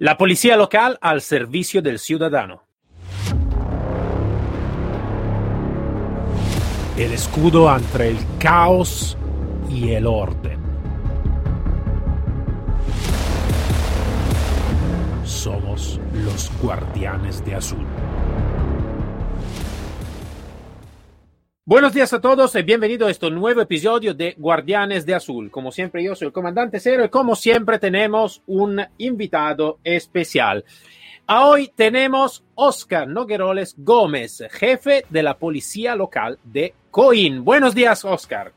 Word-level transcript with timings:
La 0.00 0.16
policía 0.16 0.56
local 0.56 0.96
al 1.00 1.20
servicio 1.20 1.82
del 1.82 1.98
ciudadano. 1.98 2.62
El 6.96 7.12
escudo 7.12 7.74
entre 7.74 8.10
el 8.10 8.18
caos 8.38 9.18
y 9.68 9.90
el 9.90 10.06
orden. 10.06 10.60
Somos 15.24 15.98
los 16.12 16.48
guardianes 16.62 17.44
de 17.44 17.56
azul. 17.56 17.84
Buenos 21.68 21.92
días 21.92 22.14
a 22.14 22.20
todos 22.22 22.54
y 22.54 22.62
bienvenido 22.62 23.06
a 23.06 23.10
este 23.10 23.30
nuevo 23.30 23.60
episodio 23.60 24.14
de 24.14 24.34
Guardianes 24.38 25.04
de 25.04 25.14
Azul. 25.14 25.50
Como 25.50 25.70
siempre, 25.70 26.02
yo 26.02 26.14
soy 26.14 26.28
el 26.28 26.32
comandante 26.32 26.80
Cero 26.80 27.04
y 27.04 27.10
como 27.10 27.36
siempre 27.36 27.78
tenemos 27.78 28.40
un 28.46 28.80
invitado 28.96 29.78
especial. 29.84 30.64
Hoy 31.26 31.70
tenemos 31.76 32.42
Oscar 32.54 33.06
Nogueroles 33.06 33.74
Gómez, 33.76 34.44
jefe 34.50 35.04
de 35.10 35.22
la 35.22 35.36
policía 35.36 35.94
local 35.94 36.38
de 36.42 36.72
Coín. 36.90 37.44
Buenos 37.44 37.74
días, 37.74 38.02
Oscar. 38.02 38.50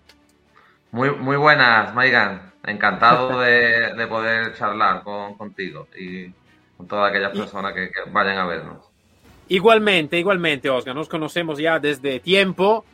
Muy, 0.91 1.11
muy 1.11 1.35
buenas, 1.35 1.93
Maigan. 1.93 2.53
Encantado 2.63 3.37
de, 3.41 3.93
de 3.93 4.07
poder 4.07 4.55
charlar 4.55 5.03
con, 5.03 5.33
contigo 5.33 5.89
y 5.99 6.31
con 6.77 6.87
todas 6.87 7.09
aquellas 7.09 7.37
personas 7.37 7.73
que, 7.73 7.89
que 7.89 8.09
vayan 8.09 8.37
a 8.37 8.45
vernos. 8.45 8.77
Igualmente, 9.49 10.17
igualmente, 10.17 10.69
Oscar. 10.69 10.95
Nos 10.95 11.09
conocemos 11.09 11.59
ya 11.59 11.77
desde 11.77 12.21
tiempo 12.21 12.85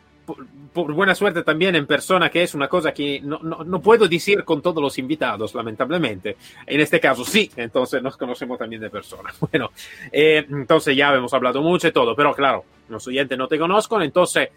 por, 0.73 0.93
buena 0.93 1.15
suerte 1.15 1.43
también 1.43 1.75
en 1.75 1.87
persona, 1.87 2.29
que 2.29 2.43
es 2.43 2.53
una 2.53 2.67
cosa 2.67 2.93
que 2.93 3.21
no, 3.21 3.39
no, 3.41 3.63
no, 3.63 3.81
puedo 3.81 4.07
decir 4.07 4.43
con 4.43 4.61
todos 4.61 4.81
los 4.81 4.97
invitados, 4.97 5.55
lamentablemente. 5.55 6.37
En 6.65 6.81
este 6.81 6.99
caso 6.99 7.23
sí, 7.23 7.49
entonces 7.55 8.03
nos 8.03 8.17
conocemos 8.17 8.59
también 8.59 8.81
de 8.81 8.89
persona. 8.89 9.33
Bueno, 9.49 9.71
eh, 10.11 10.45
entonces 10.49 10.95
ya 10.95 11.13
hemos 11.13 11.33
hablado 11.33 11.61
mucho 11.61 11.87
y 11.87 11.91
todo, 11.91 12.15
pero 12.15 12.33
claro, 12.33 12.65
los 12.89 13.07
oyentes 13.07 13.37
no 13.37 13.47
te 13.47 13.57
conozco, 13.57 14.01
entonces 14.01 14.49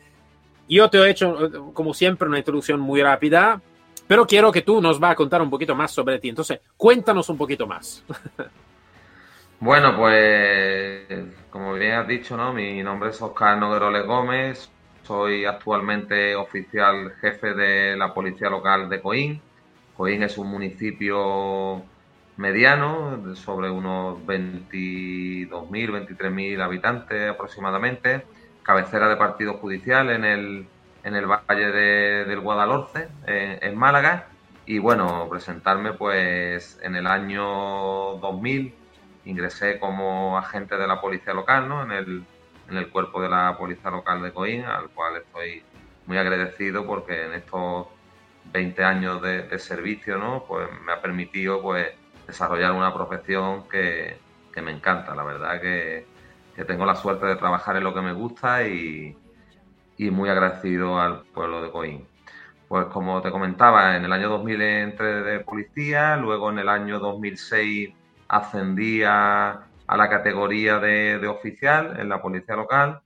yo 0.68 0.90
te 0.90 0.98
he 0.98 1.10
hecho, 1.10 1.72
como 1.72 1.94
siempre, 1.94 2.28
una 2.28 2.38
introducción 2.38 2.80
muy 2.80 3.02
rápida, 3.02 3.60
pero 4.06 4.26
quiero 4.26 4.50
que 4.50 4.62
tú 4.62 4.80
nos 4.80 4.98
vas 4.98 5.12
a 5.12 5.14
contar 5.14 5.40
un 5.40 5.50
poquito 5.50 5.74
más 5.76 5.92
sobre 5.92 6.18
ti. 6.18 6.28
Entonces, 6.28 6.60
cuéntanos 6.76 7.28
un 7.28 7.38
poquito 7.38 7.66
más. 7.66 8.04
Bueno, 9.62 9.94
pues 9.94 11.06
como 11.50 11.74
bien 11.74 11.92
has 11.92 12.08
dicho, 12.08 12.34
¿no? 12.34 12.54
Mi 12.54 12.82
nombre 12.82 13.10
es 13.10 13.20
Oscar 13.20 13.58
Nogueroles 13.58 14.06
Gómez, 14.06 14.70
soy 15.10 15.44
actualmente 15.44 16.36
oficial 16.36 17.14
jefe 17.20 17.52
de 17.52 17.96
la 17.96 18.14
policía 18.14 18.48
local 18.48 18.88
de 18.88 19.00
Coín. 19.00 19.40
Coín 19.96 20.22
es 20.22 20.38
un 20.38 20.48
municipio 20.48 21.82
mediano, 22.36 23.34
sobre 23.34 23.70
unos 23.70 24.20
22.000, 24.24 25.68
23.000 25.68 26.62
habitantes 26.62 27.28
aproximadamente, 27.28 28.24
cabecera 28.62 29.08
de 29.08 29.16
partido 29.16 29.54
judicial 29.54 30.10
en 30.10 30.24
el, 30.24 30.68
en 31.02 31.16
el 31.16 31.26
Valle 31.26 31.72
de, 31.72 32.24
del 32.26 32.38
Guadalhorce, 32.38 33.08
en, 33.26 33.58
en, 33.68 33.76
Málaga. 33.76 34.28
Y 34.64 34.78
bueno, 34.78 35.26
presentarme 35.28 35.92
pues 35.92 36.78
en 36.84 36.94
el 36.94 37.08
año 37.08 38.14
2000 38.20 38.74
ingresé 39.24 39.80
como 39.80 40.38
agente 40.38 40.76
de 40.76 40.86
la 40.86 41.00
policía 41.00 41.34
local, 41.34 41.68
¿no? 41.68 41.82
En 41.82 41.90
el 41.90 42.24
en 42.70 42.76
el 42.76 42.88
cuerpo 42.88 43.20
de 43.20 43.28
la 43.28 43.56
policía 43.58 43.90
local 43.90 44.22
de 44.22 44.32
Coín, 44.32 44.64
al 44.64 44.88
cual 44.90 45.16
estoy 45.16 45.62
muy 46.06 46.18
agradecido 46.18 46.86
porque 46.86 47.24
en 47.26 47.34
estos 47.34 47.86
20 48.52 48.84
años 48.84 49.22
de, 49.22 49.42
de 49.42 49.58
servicio, 49.58 50.18
¿no? 50.18 50.44
Pues 50.46 50.68
me 50.84 50.92
ha 50.92 51.00
permitido 51.00 51.60
pues 51.62 51.88
desarrollar 52.26 52.72
una 52.72 52.94
profesión 52.94 53.68
que, 53.68 54.18
que 54.52 54.62
me 54.62 54.72
encanta, 54.72 55.14
la 55.14 55.24
verdad 55.24 55.60
que, 55.60 56.06
que, 56.54 56.64
tengo 56.64 56.84
la 56.86 56.94
suerte 56.94 57.26
de 57.26 57.36
trabajar 57.36 57.76
en 57.76 57.84
lo 57.84 57.94
que 57.94 58.00
me 58.00 58.12
gusta 58.12 58.66
y, 58.66 59.16
y 59.96 60.10
muy 60.10 60.28
agradecido 60.28 61.00
al 61.00 61.22
pueblo 61.24 61.62
de 61.62 61.70
Coín. 61.70 62.06
Pues 62.68 62.86
como 62.86 63.20
te 63.20 63.30
comentaba, 63.30 63.96
en 63.96 64.04
el 64.04 64.12
año 64.12 64.28
2000 64.28 64.62
entré 64.62 65.22
de 65.22 65.40
policía, 65.40 66.16
luego 66.16 66.50
en 66.50 66.60
el 66.60 66.68
año 66.68 67.00
2006 67.00 67.90
ascendí 68.28 69.02
a, 69.04 69.66
a 69.90 69.96
la 69.96 70.08
categoría 70.08 70.78
de, 70.78 71.18
de, 71.18 71.26
oficial 71.26 71.98
en 71.98 72.08
la 72.08 72.22
policía 72.22 72.54
local 72.54 73.00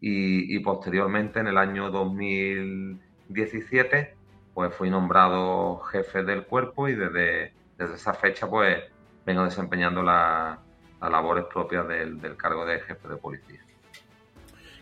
y, 0.00 0.56
y, 0.56 0.60
posteriormente 0.60 1.40
en 1.40 1.48
el 1.48 1.58
año 1.58 1.90
2017 1.90 4.14
pues 4.54 4.74
fui 4.74 4.88
nombrado 4.88 5.80
jefe 5.80 6.22
del 6.22 6.44
cuerpo 6.44 6.88
y 6.88 6.94
desde, 6.94 7.52
desde 7.76 7.94
esa 7.94 8.14
fecha 8.14 8.48
pues 8.48 8.78
vengo 9.26 9.44
desempeñando 9.44 10.02
las 10.02 10.58
la 10.98 11.10
labores 11.10 11.44
propias 11.44 11.86
del, 11.86 12.18
del, 12.18 12.38
cargo 12.38 12.64
de 12.64 12.80
jefe 12.80 13.06
de 13.06 13.16
policía. 13.16 13.60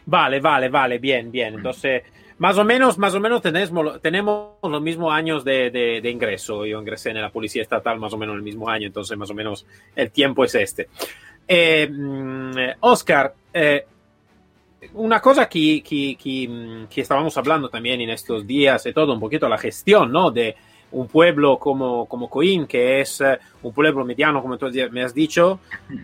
Vale, 0.07 0.39
vale, 0.39 0.69
vale, 0.69 0.99
bien, 0.99 1.33
bien. 1.33 1.55
Entonces, 1.55 2.05
más 2.39 2.57
o 2.57 2.65
menos, 2.65 2.99
más 2.99 3.15
o 3.15 3.21
menos 3.21 3.43
tenemos, 3.43 4.01
tenemos 4.01 4.59
los 4.63 4.81
mismos 4.81 5.13
años 5.13 5.45
de, 5.45 5.71
de, 5.71 6.01
de, 6.01 6.11
ingreso. 6.11 6.65
Yo 6.65 6.81
ingresé 6.81 7.11
en 7.11 7.21
la 7.21 7.31
policía 7.31 7.63
estatal 7.63 7.99
más 7.99 8.13
o 8.13 8.17
menos 8.17 8.37
el 8.37 8.43
mismo 8.43 8.69
año, 8.69 8.87
entonces 8.87 9.19
más 9.19 9.29
o 9.31 9.35
menos 9.35 9.67
el 9.97 10.13
tiempo 10.13 10.45
es 10.45 10.55
este. 10.55 10.89
Eh, 11.51 12.77
Oscar, 12.81 13.35
eh, 13.55 13.87
una 14.93 15.19
cosa 15.21 15.49
que, 15.49 15.83
que, 15.83 16.15
que, 16.23 16.87
que, 16.91 17.01
estábamos 17.01 17.37
hablando 17.39 17.71
también 17.71 18.03
en 18.03 18.11
estos 18.11 18.47
días 18.47 18.85
y 18.85 18.93
todo, 18.93 19.15
un 19.15 19.21
poquito 19.21 19.49
la 19.49 19.57
gestión, 19.57 20.13
¿no? 20.13 20.31
De 20.31 20.55
un 20.93 21.09
pueblo 21.09 21.59
como, 21.59 22.07
como 22.07 22.29
Coín, 22.29 22.67
que 22.67 23.01
es 23.01 23.21
uh, 23.23 23.39
un 23.63 23.73
pueblo 23.73 24.05
mediano, 24.05 24.43
como 24.43 24.59
tú 24.59 24.71
me 24.91 25.03
has 25.03 25.15
dicho, 25.15 25.61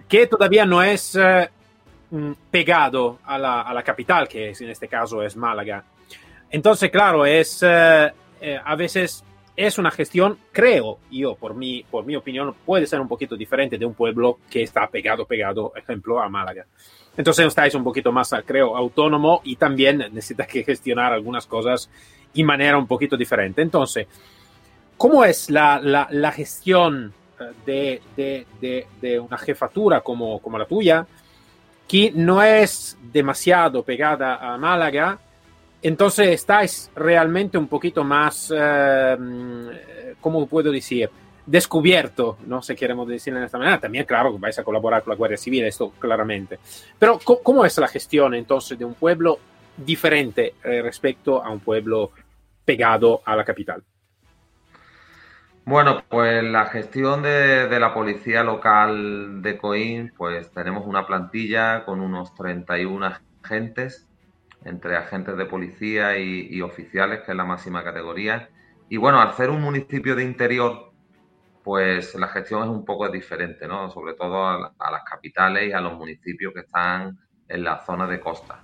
que 0.09 0.27
todavía 0.27 0.65
no 0.65 0.83
es 0.83 1.15
uh, 1.15 2.35
pegado 2.51 3.19
a 3.25 3.39
la, 3.39 3.63
a 3.63 3.75
la, 3.75 3.83
capital, 3.83 4.27
que 4.27 4.49
en 4.59 4.71
este 4.71 4.89
caso 4.89 5.23
es 5.23 5.37
Málaga. 5.37 5.85
Entonces, 6.51 6.91
claro, 6.91 7.27
es 7.27 7.63
a 7.63 8.77
veces 8.77 9.25
es 9.57 9.79
una 9.79 9.91
gestión, 9.91 10.39
creo 10.53 10.99
yo, 11.11 11.37
por 11.37 11.55
mi, 11.55 11.85
por 11.85 12.05
mi 12.05 12.17
opinión, 12.17 12.55
puede 12.65 12.87
ser 12.87 13.01
un 13.01 13.09
poquito 13.09 13.37
diferente 13.37 13.79
de 13.79 13.87
un 13.87 13.95
pueblo 13.95 14.39
que 14.51 14.63
está 14.63 14.87
pegado, 14.89 15.27
pegado, 15.27 15.73
ejemplo, 15.77 16.21
a 16.21 16.29
Málaga. 16.29 16.67
Entonces 17.17 17.47
estáis 17.47 17.75
un 17.75 17.85
poquito 17.85 18.11
más, 18.11 18.35
creo, 18.45 18.77
autónomo 18.77 19.41
y 19.45 19.57
también 19.57 19.99
necesita 19.99 20.47
que 20.47 20.65
gestionar 20.65 21.13
algunas 21.13 21.47
cosas 21.47 21.89
y 22.33 22.43
manera 22.43 22.77
un 22.77 22.89
poquito 22.89 23.17
diferente. 23.17 23.63
Entonces, 23.63 24.09
¿cómo 24.97 25.25
es 25.25 25.49
la, 25.51 25.81
la, 25.81 26.33
gestión 26.33 27.13
de, 27.65 28.03
de, 28.17 28.47
de, 28.61 28.87
de, 29.01 29.21
una 29.21 29.39
jefatura 29.39 30.01
como, 30.01 30.41
como 30.41 30.59
la 30.59 30.67
tuya, 30.67 31.07
que 31.87 32.11
no 32.13 32.43
es 32.43 32.99
demasiado 33.13 33.85
pegada 33.85 34.37
a 34.37 34.59
Málaga, 34.59 35.21
entonces 35.85 36.29
estáis 36.29 36.91
realmente 36.97 37.59
un 37.59 37.69
poquito 37.69 38.05
más, 38.05 38.51
eh, 38.57 39.17
¿cómo 40.19 40.47
puedo 40.47 40.73
decir? 40.73 41.11
Descubierto, 41.45 42.39
no 42.47 42.63
sé 42.63 42.75
queremos 42.75 43.07
decir 43.07 43.35
de 43.35 43.45
esta 43.45 43.59
manera. 43.59 43.79
También, 43.79 44.07
claro, 44.07 44.39
vais 44.39 44.59
a 44.59 44.65
colaborar 44.65 45.03
con 45.03 45.11
la 45.11 45.17
Guardia 45.17 45.37
Civil, 45.37 45.63
esto 45.67 45.91
claramente. 45.99 46.59
Pero, 46.99 47.19
¿cómo 47.19 47.67
es 47.67 47.77
la 47.77 47.89
gestión 47.89 48.35
entonces 48.35 48.79
de 48.79 48.87
un 48.87 48.95
pueblo 48.95 49.39
diferente 49.77 50.55
eh, 50.65 50.81
respecto 50.81 51.45
a 51.45 51.51
un 51.51 51.61
pueblo 51.61 52.13
pegado 52.65 53.21
a 53.23 53.37
la 53.37 53.45
capital? 53.45 53.85
Bueno, 55.67 56.03
pues 56.09 56.43
la 56.45 56.65
gestión 56.65 57.23
de, 57.23 57.69
de, 57.69 57.79
la 57.79 57.93
policía 57.93 58.43
local 58.43 59.43
de 59.43 59.59
Coín, 59.59 60.15
pues 60.17 60.51
tenemos 60.51 60.87
una 60.87 61.07
plantilla 61.07 61.85
con 61.85 62.01
unos 62.01 62.35
31 62.35 63.19
agentes 63.43 64.09
entre 64.65 64.97
agentes 64.97 65.37
de 65.37 65.45
policía 65.47 66.19
y, 66.19 66.61
oficiales, 66.63 67.21
que 67.21 67.33
es 67.33 67.37
la 67.37 67.45
máxima 67.45 67.85
categoría. 67.85 68.49
Y 68.89 68.97
bueno, 68.97 69.21
al 69.21 69.35
ser 69.35 69.51
un 69.51 69.61
municipio 69.61 70.17
de 70.17 70.25
interior, 70.25 70.93
pues 71.63 72.15
la 72.15 72.29
gestión 72.29 72.63
es 72.63 72.69
un 72.69 72.85
poco 72.85 73.09
diferente, 73.09 73.67
¿no? 73.67 73.91
Sobre 73.91 74.15
todo 74.15 74.47
a, 74.47 74.59
las 74.59 75.05
capitales 75.05 75.69
y 75.69 75.73
a 75.73 75.81
los 75.81 75.95
municipios 75.95 76.53
que 76.53 76.61
están 76.61 77.19
en 77.49 77.65
la 77.65 77.85
zona 77.85 78.07
de 78.07 78.21
costa. 78.21 78.61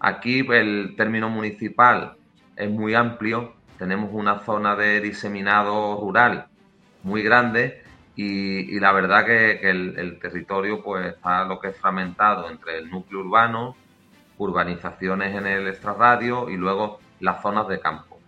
Aquí 0.00 0.46
el 0.50 0.94
término 0.96 1.28
municipal 1.28 2.16
es 2.56 2.70
muy 2.70 2.94
amplio, 2.94 3.54
tenemos 3.78 4.10
una 4.12 4.40
zona 4.40 4.76
de 4.76 5.00
diseminado 5.00 6.00
rural 6.00 6.46
muy 7.02 7.22
grande 7.22 7.82
y, 8.16 8.78
la 8.78 8.92
verdad 8.92 9.24
que, 9.24 9.58
que 9.60 9.70
el, 9.70 9.98
el, 9.98 10.18
territorio 10.20 10.82
pues 10.82 11.06
está 11.06 11.44
lo 11.44 11.58
que 11.58 11.68
es 11.68 11.76
fragmentado 11.76 12.48
entre 12.48 12.78
el 12.78 12.90
núcleo 12.90 13.20
urbano, 13.20 13.76
urbanizaciones 14.38 15.34
en 15.34 15.46
el 15.46 15.68
extrarradio 15.68 16.48
y 16.50 16.56
luego 16.56 16.98
las 17.20 17.42
zonas 17.42 17.68
de 17.68 17.80
campo. 17.80 18.18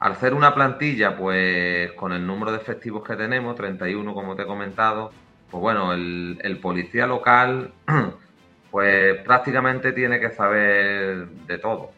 Al 0.00 0.16
ser 0.16 0.32
una 0.32 0.54
plantilla, 0.54 1.16
pues 1.16 1.92
con 1.92 2.12
el 2.12 2.24
número 2.26 2.52
de 2.52 2.58
efectivos 2.58 3.02
que 3.02 3.16
tenemos, 3.16 3.56
31 3.56 4.14
como 4.14 4.36
te 4.36 4.42
he 4.42 4.46
comentado, 4.46 5.10
pues 5.50 5.60
bueno, 5.60 5.92
el, 5.92 6.58
policía 6.62 7.06
local 7.06 7.72
pues 8.70 9.16
prácticamente 9.22 9.92
tiene 9.92 10.20
que 10.20 10.30
saber 10.30 11.26
de 11.28 11.58
todo. 11.58 11.90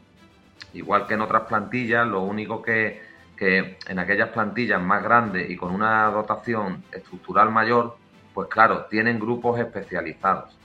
Igual 0.73 1.07
que 1.07 1.15
en 1.15 1.21
otras 1.21 1.43
plantillas, 1.43 2.07
lo 2.07 2.23
único 2.23 2.63
que, 2.63 3.03
que 3.37 3.77
en 3.87 3.99
aquellas 3.99 4.31
plantillas 4.31 4.81
más 4.81 5.03
grandes 5.03 5.51
y 5.51 5.57
con 5.57 5.75
una 5.75 6.07
dotación 6.07 6.85
estructural 6.93 7.51
mayor, 7.51 7.97
pues 8.33 8.49
claro, 8.49 8.87
tienen 8.89 9.19
grupos 9.19 9.59
especializados. 9.61 10.57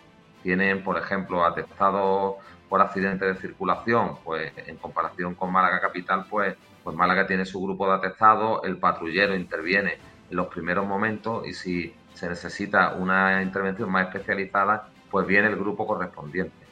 Tienen, 0.44 0.84
por 0.84 0.98
ejemplo, 0.98 1.44
atestados 1.44 2.36
por 2.70 2.82
accidente 2.82 3.26
de 3.26 3.36
circulación, 3.36 4.18
pues 4.24 4.52
en 4.58 4.78
comparación 4.78 5.36
con 5.36 5.52
Málaga 5.52 5.80
Capital, 5.80 6.26
pues, 6.30 6.56
pues 6.84 6.96
Málaga 6.96 7.28
tiene 7.28 7.46
su 7.46 7.62
grupo 7.62 7.88
de 7.88 7.96
atestados, 7.96 8.62
el 8.64 8.78
patrullero 8.78 9.36
interviene 9.36 9.98
en 10.30 10.38
los 10.38 10.48
primeros 10.48 10.86
momentos 10.88 11.48
y 11.48 11.54
si 11.54 11.94
se 12.14 12.30
necesita 12.30 12.94
una 12.94 13.42
intervención 13.42 13.92
más 13.92 14.08
especializada, 14.08 14.90
pues 15.12 15.28
viene 15.28 15.48
el 15.48 15.56
grupo 15.56 15.86
correspondiente. 15.86 16.66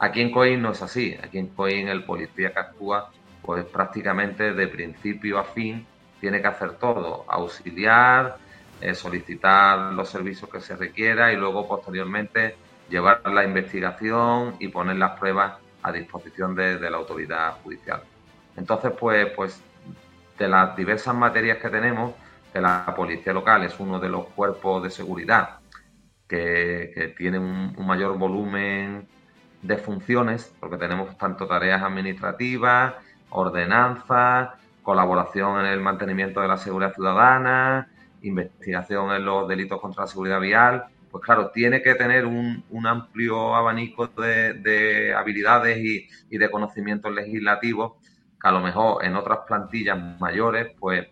Aquí 0.00 0.20
en 0.20 0.30
Coín 0.30 0.62
no 0.62 0.72
es 0.72 0.82
así, 0.82 1.16
aquí 1.22 1.38
en 1.38 1.48
Coín 1.48 1.88
el 1.88 2.04
policía 2.04 2.52
que 2.52 2.60
actúa, 2.60 3.10
pues 3.42 3.64
prácticamente 3.64 4.52
de 4.52 4.68
principio 4.68 5.38
a 5.38 5.44
fin 5.44 5.86
tiene 6.20 6.40
que 6.40 6.48
hacer 6.48 6.72
todo, 6.74 7.24
auxiliar, 7.28 8.36
eh, 8.80 8.94
solicitar 8.94 9.92
los 9.92 10.08
servicios 10.08 10.50
que 10.50 10.60
se 10.60 10.76
requiera 10.76 11.32
y 11.32 11.36
luego 11.36 11.66
posteriormente 11.66 12.56
llevar 12.88 13.22
la 13.26 13.44
investigación 13.44 14.56
y 14.58 14.68
poner 14.68 14.96
las 14.96 15.18
pruebas 15.18 15.54
a 15.82 15.92
disposición 15.92 16.54
de, 16.54 16.78
la 16.90 16.96
autoridad 16.96 17.58
judicial. 17.62 18.02
Entonces, 18.56 18.92
pues, 18.98 19.28
pues 19.36 19.62
de 20.38 20.48
las 20.48 20.76
diversas 20.76 21.14
materias 21.14 21.58
que 21.58 21.68
tenemos, 21.68 22.14
que 22.52 22.60
la 22.60 22.92
policía 22.96 23.32
local 23.32 23.64
es 23.64 23.78
uno 23.78 23.98
de 23.98 24.08
los 24.08 24.26
cuerpos 24.28 24.82
de 24.82 24.90
seguridad 24.90 25.58
que, 26.28 27.14
tiene 27.16 27.38
un, 27.38 27.74
mayor 27.86 28.16
volumen 28.18 29.08
de 29.62 29.76
funciones, 29.78 30.54
porque 30.60 30.76
tenemos 30.76 31.16
tanto 31.18 31.46
tareas 31.46 31.82
administrativas, 31.82 32.94
ordenanzas, 33.30 34.50
colaboración 34.82 35.60
en 35.60 35.66
el 35.66 35.80
mantenimiento 35.80 36.40
de 36.40 36.48
la 36.48 36.58
seguridad 36.58 36.94
ciudadana, 36.94 37.88
investigación 38.22 39.12
en 39.12 39.24
los 39.24 39.48
delitos 39.48 39.80
contra 39.80 40.04
la 40.04 40.08
seguridad 40.08 40.40
vial, 40.40 40.84
pues 41.10 41.24
claro, 41.24 41.50
tiene 41.50 41.82
que 41.82 41.94
tener 41.94 42.26
un, 42.26 42.64
amplio 42.86 43.54
abanico 43.54 44.06
de, 44.08 45.14
habilidades 45.16 45.78
y, 45.78 46.38
de 46.38 46.50
conocimientos 46.50 47.12
legislativos 47.12 47.92
que 48.40 48.48
a 48.48 48.52
lo 48.52 48.60
mejor 48.60 49.04
en 49.04 49.16
otras 49.16 49.40
plantillas 49.46 49.98
mayores, 50.20 50.68
pues 50.78 51.08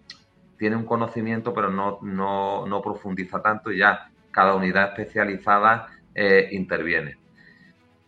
tiene 0.59 0.77
un 0.77 0.85
conocimiento, 0.85 1.53
pero 1.53 1.71
no, 1.71 1.99
no, 2.03 2.81
profundiza 2.83 3.43
tanto 3.43 3.73
y 3.73 3.79
ya 3.79 4.11
cada 4.31 4.55
unidad 4.55 4.91
especializada 4.91 5.89
eh, 6.15 6.49
interviene. 6.53 7.17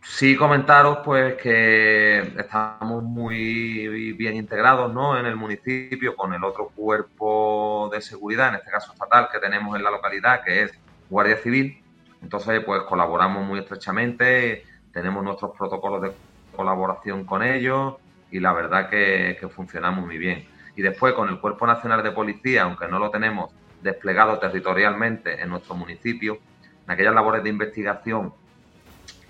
Sí 0.01 0.37
comentaros 0.37 0.99
pues 1.05 1.35
que 1.35 2.21
estamos 2.21 3.03
muy 3.03 4.13
bien 4.15 4.37
integrados 4.37 4.93
¿no? 4.95 5.19
en 5.19 5.27
el 5.27 5.37
municipio 5.37 6.17
con 6.17 6.33
el 6.33 6.43
otro 6.45 6.69
cuerpo 6.69 7.91
de 7.93 8.01
seguridad, 8.01 8.51
en 8.51 8.55
este 8.57 8.71
caso 8.71 8.93
estatal, 8.93 9.29
que 9.31 9.39
tenemos 9.39 9.77
en 9.77 9.83
la 9.83 9.91
localidad, 9.91 10.43
que 10.45 10.63
es 10.63 10.73
Guardia 11.11 11.37
Civil. 11.39 11.83
Entonces, 12.23 12.63
pues 12.65 12.83
colaboramos 12.83 13.47
muy 13.47 13.61
estrechamente, 13.61 14.65
tenemos 14.93 15.23
nuestros 15.23 15.57
protocolos 15.57 16.03
de 16.03 16.13
colaboración 16.55 17.25
con 17.25 17.43
ellos 17.43 17.95
y 18.31 18.41
la 18.41 18.53
verdad 18.53 18.91
que, 18.91 19.37
que 19.41 19.49
funcionamos 19.49 20.05
muy 20.05 20.19
bien. 20.19 20.47
Y 20.77 20.83
después 20.83 21.15
con 21.15 21.29
el 21.29 21.41
Cuerpo 21.41 21.67
Nacional 21.67 22.03
de 22.03 22.13
Policía, 22.13 22.63
aunque 22.63 22.89
no 22.89 22.99
lo 22.99 23.11
tenemos 23.11 23.53
desplegado 23.83 24.39
territorialmente 24.39 25.41
en 25.41 25.49
nuestro 25.49 25.75
municipio, 25.75 26.39
en 26.85 26.91
aquellas 26.91 27.15
labores 27.15 27.43
de 27.43 27.51
investigación 27.51 28.33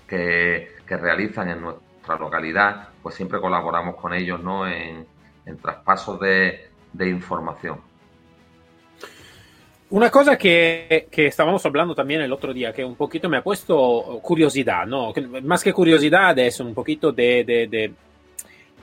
que, 0.07 0.79
realizan 0.87 1.49
en 1.49 1.61
nuestra 1.61 2.17
localidad, 2.17 2.89
pues 3.03 3.15
siempre 3.15 3.39
colaboramos 3.39 3.95
con 3.95 4.13
ellos 4.13 4.41
¿no? 4.41 4.67
en, 4.67 5.05
traspasos 5.61 6.19
de, 6.19 6.71
información. 6.99 7.79
Una 9.91 10.11
cosa 10.11 10.37
que, 10.37 11.07
estábamos 11.11 11.65
hablando 11.65 11.95
también 11.95 12.21
el 12.21 12.31
otro 12.31 12.53
día, 12.53 12.71
que 12.71 12.85
un 12.85 12.95
poquito 12.95 13.27
me 13.27 13.37
ha 13.37 13.43
puesto 13.43 14.19
curiosidad, 14.21 14.85
¿no? 14.85 15.13
Más 15.43 15.63
que 15.63 15.73
curiosidad 15.73 16.37
es 16.37 16.59
un 16.59 16.73
poquito 16.73 17.11
de... 17.11 17.91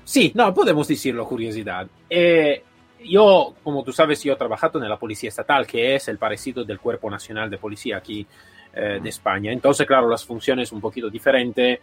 Sí, 0.04 0.32
no, 0.34 0.52
podemos 0.52 0.86
decirlo 0.86 1.26
curiosidad. 1.26 1.86
Eh, 2.08 2.62
yo, 3.04 3.54
como 3.62 3.82
tú 3.82 3.92
sabes, 3.92 4.22
yo 4.22 4.32
he 4.32 4.36
trabajado 4.36 4.82
en 4.82 4.88
la 4.88 4.96
Policía 4.96 5.28
Estatal, 5.28 5.66
que 5.66 5.94
es 5.94 6.08
el 6.08 6.18
parecido 6.18 6.64
del 6.64 6.80
Cuerpo 6.80 7.10
Nacional 7.10 7.50
de 7.50 7.58
Policía 7.58 7.98
aquí 7.98 8.26
eh, 8.74 9.00
de 9.02 9.08
España. 9.08 9.52
Entonces, 9.52 9.86
claro, 9.86 10.08
las 10.08 10.24
funciones 10.24 10.72
un 10.72 10.80
poquito 10.80 11.08
diferentes. 11.08 11.80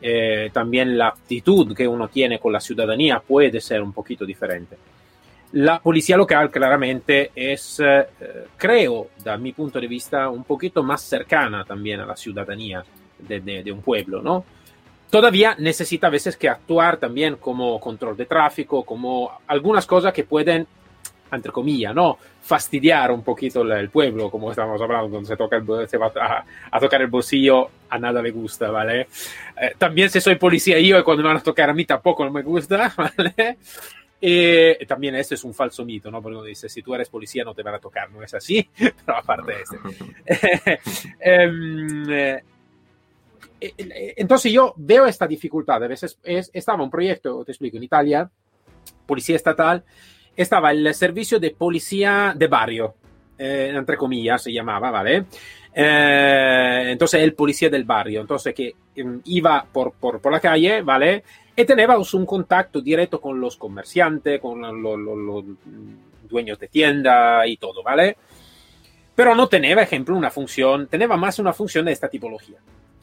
Eh, 0.00 0.50
también 0.52 0.96
la 0.96 1.08
actitud 1.08 1.74
que 1.74 1.88
uno 1.88 2.08
tiene 2.08 2.38
con 2.38 2.52
la 2.52 2.60
ciudadanía 2.60 3.20
puede 3.20 3.60
ser 3.60 3.82
un 3.82 3.92
poquito 3.92 4.26
diferente. 4.26 4.76
La 5.52 5.80
policía 5.80 6.16
local 6.16 6.50
claramente 6.50 7.30
es, 7.34 7.80
eh, 7.80 8.06
creo, 8.56 9.08
da 9.22 9.36
mi 9.36 9.52
punto 9.52 9.80
de 9.80 9.86
vista, 9.86 10.28
un 10.28 10.44
poquito 10.44 10.82
más 10.82 11.02
cercana 11.02 11.64
también 11.64 12.00
a 12.00 12.06
la 12.06 12.16
ciudadanía 12.16 12.84
de, 13.18 13.72
un 13.72 13.80
pueblo, 13.80 14.20
¿no? 14.20 14.44
Todavía 15.08 15.54
necesita 15.58 16.08
a 16.08 16.10
veces 16.10 16.36
que 16.36 16.48
actuar 16.48 16.96
también 16.96 17.36
como 17.36 17.78
control 17.80 18.16
de 18.16 18.26
tráfico, 18.26 18.84
como 18.84 19.30
algunas 19.46 19.86
cosas 19.86 20.12
que 20.12 20.24
pueden 20.24 20.66
entre 21.32 21.50
comillas, 21.50 21.94
¿no? 21.94 22.18
Fastidiar 22.40 23.10
un 23.10 23.22
poquito 23.22 23.62
el 23.62 23.90
pueblo, 23.90 24.30
como 24.30 24.50
estamos 24.50 24.80
hablando, 24.80 25.08
donde 25.08 25.26
se, 25.26 25.36
toca 25.36 25.56
el, 25.56 25.88
se 25.88 25.98
va 25.98 26.12
a, 26.70 26.80
tocar 26.80 27.02
el 27.02 27.08
bolsillo, 27.08 27.68
a 27.90 27.98
nada 27.98 28.22
le 28.22 28.30
gusta, 28.30 28.70
¿vale? 28.70 29.08
Eh, 29.60 29.74
también 29.76 30.08
si 30.08 30.20
soy 30.20 30.36
policía 30.36 30.78
yo 30.78 31.02
cuando 31.04 31.24
me 31.24 31.28
van 31.28 31.38
a 31.38 31.42
tocar 31.42 31.68
a 31.68 31.74
mí 31.74 31.84
tampoco 31.84 32.24
no 32.24 32.30
me 32.30 32.42
gusta, 32.42 32.92
¿vale? 32.96 33.58
Y 34.20 34.86
también 34.86 35.14
este 35.14 35.34
es 35.34 35.44
un 35.44 35.52
falso 35.52 35.84
mito, 35.84 36.10
¿no? 36.10 36.22
Porque 36.22 36.36
uno 36.36 36.44
dice, 36.44 36.68
si 36.68 36.82
tú 36.82 36.94
eres 36.94 37.08
policía 37.08 37.44
no 37.44 37.54
te 37.54 37.62
van 37.62 37.74
a 37.74 37.78
tocar, 37.78 38.10
no 38.10 38.22
es 38.22 38.32
así, 38.32 38.68
pero 38.78 39.18
aparte 39.18 39.52
de 39.52 39.62
este. 39.62 40.80
Eh, 43.58 43.78
eh, 43.78 44.14
entonces 44.18 44.52
yo 44.52 44.74
veo 44.76 45.06
esta 45.06 45.26
dificultad. 45.26 45.82
A 45.82 45.88
veces 45.88 46.18
estaba 46.22 46.82
un 46.82 46.90
proyecto, 46.90 47.42
te 47.44 47.52
explico, 47.52 47.78
en 47.78 47.84
Italia, 47.84 48.30
policía 49.06 49.36
estatal, 49.36 49.84
estaba 50.36 50.72
el 50.72 50.94
servicio 50.94 51.40
de 51.40 51.52
policía 51.52 52.34
de 52.36 52.46
barrio, 52.48 52.94
eh, 53.38 53.72
entre 53.74 53.96
comillas 53.96 54.42
se 54.42 54.52
llamaba, 54.52 54.90
¿vale? 54.90 55.24
Eh, 55.74 56.84
entonces 56.88 57.22
el 57.22 57.34
policía 57.34 57.68
del 57.68 57.84
barrio, 57.84 58.22
entonces 58.22 58.54
que 58.54 58.74
em, 58.94 59.20
iba 59.26 59.66
por, 59.70 59.92
por, 59.92 60.20
por, 60.20 60.32
la 60.32 60.40
calle, 60.40 60.80
¿vale? 60.80 61.22
Y 61.54 61.64
tenía 61.64 61.86
un 61.96 62.26
contacto 62.26 62.80
directo 62.80 63.20
con 63.20 63.40
los 63.40 63.56
comerciantes, 63.56 64.40
con 64.40 64.60
los, 64.82 65.44
dueños 66.28 66.58
de 66.58 66.68
tienda 66.68 67.46
y 67.46 67.56
todo, 67.56 67.82
¿vale? 67.82 68.16
Pero 69.14 69.34
no 69.34 69.48
tenía, 69.48 69.80
ejemplo, 69.80 70.16
una 70.16 70.30
función, 70.30 70.86
tenía 70.86 71.08
más 71.08 71.38
una 71.38 71.52
función 71.52 71.86
de 71.86 71.92
esta 71.92 72.08
tipología. 72.08 72.58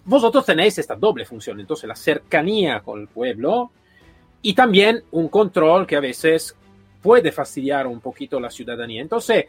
Vosotros 0.06 0.46
tenéis 0.46 0.78
esta 0.78 0.96
doble 0.96 1.25
función, 1.25 1.60
entonces 1.60 1.88
la 1.88 1.96
cercanía 1.96 2.82
con 2.82 3.02
el 3.02 3.08
pueblo 3.08 3.72
y 4.42 4.54
también 4.54 5.04
un 5.12 5.30
control 5.30 5.88
que 5.88 5.96
a 5.96 6.02
veces 6.02 6.56
puede 7.02 7.32
fastidiar 7.32 7.88
un 7.88 8.00
poquito 8.02 8.40
la 8.40 8.50
ciudadanía. 8.50 9.02
Entonces, 9.02 9.46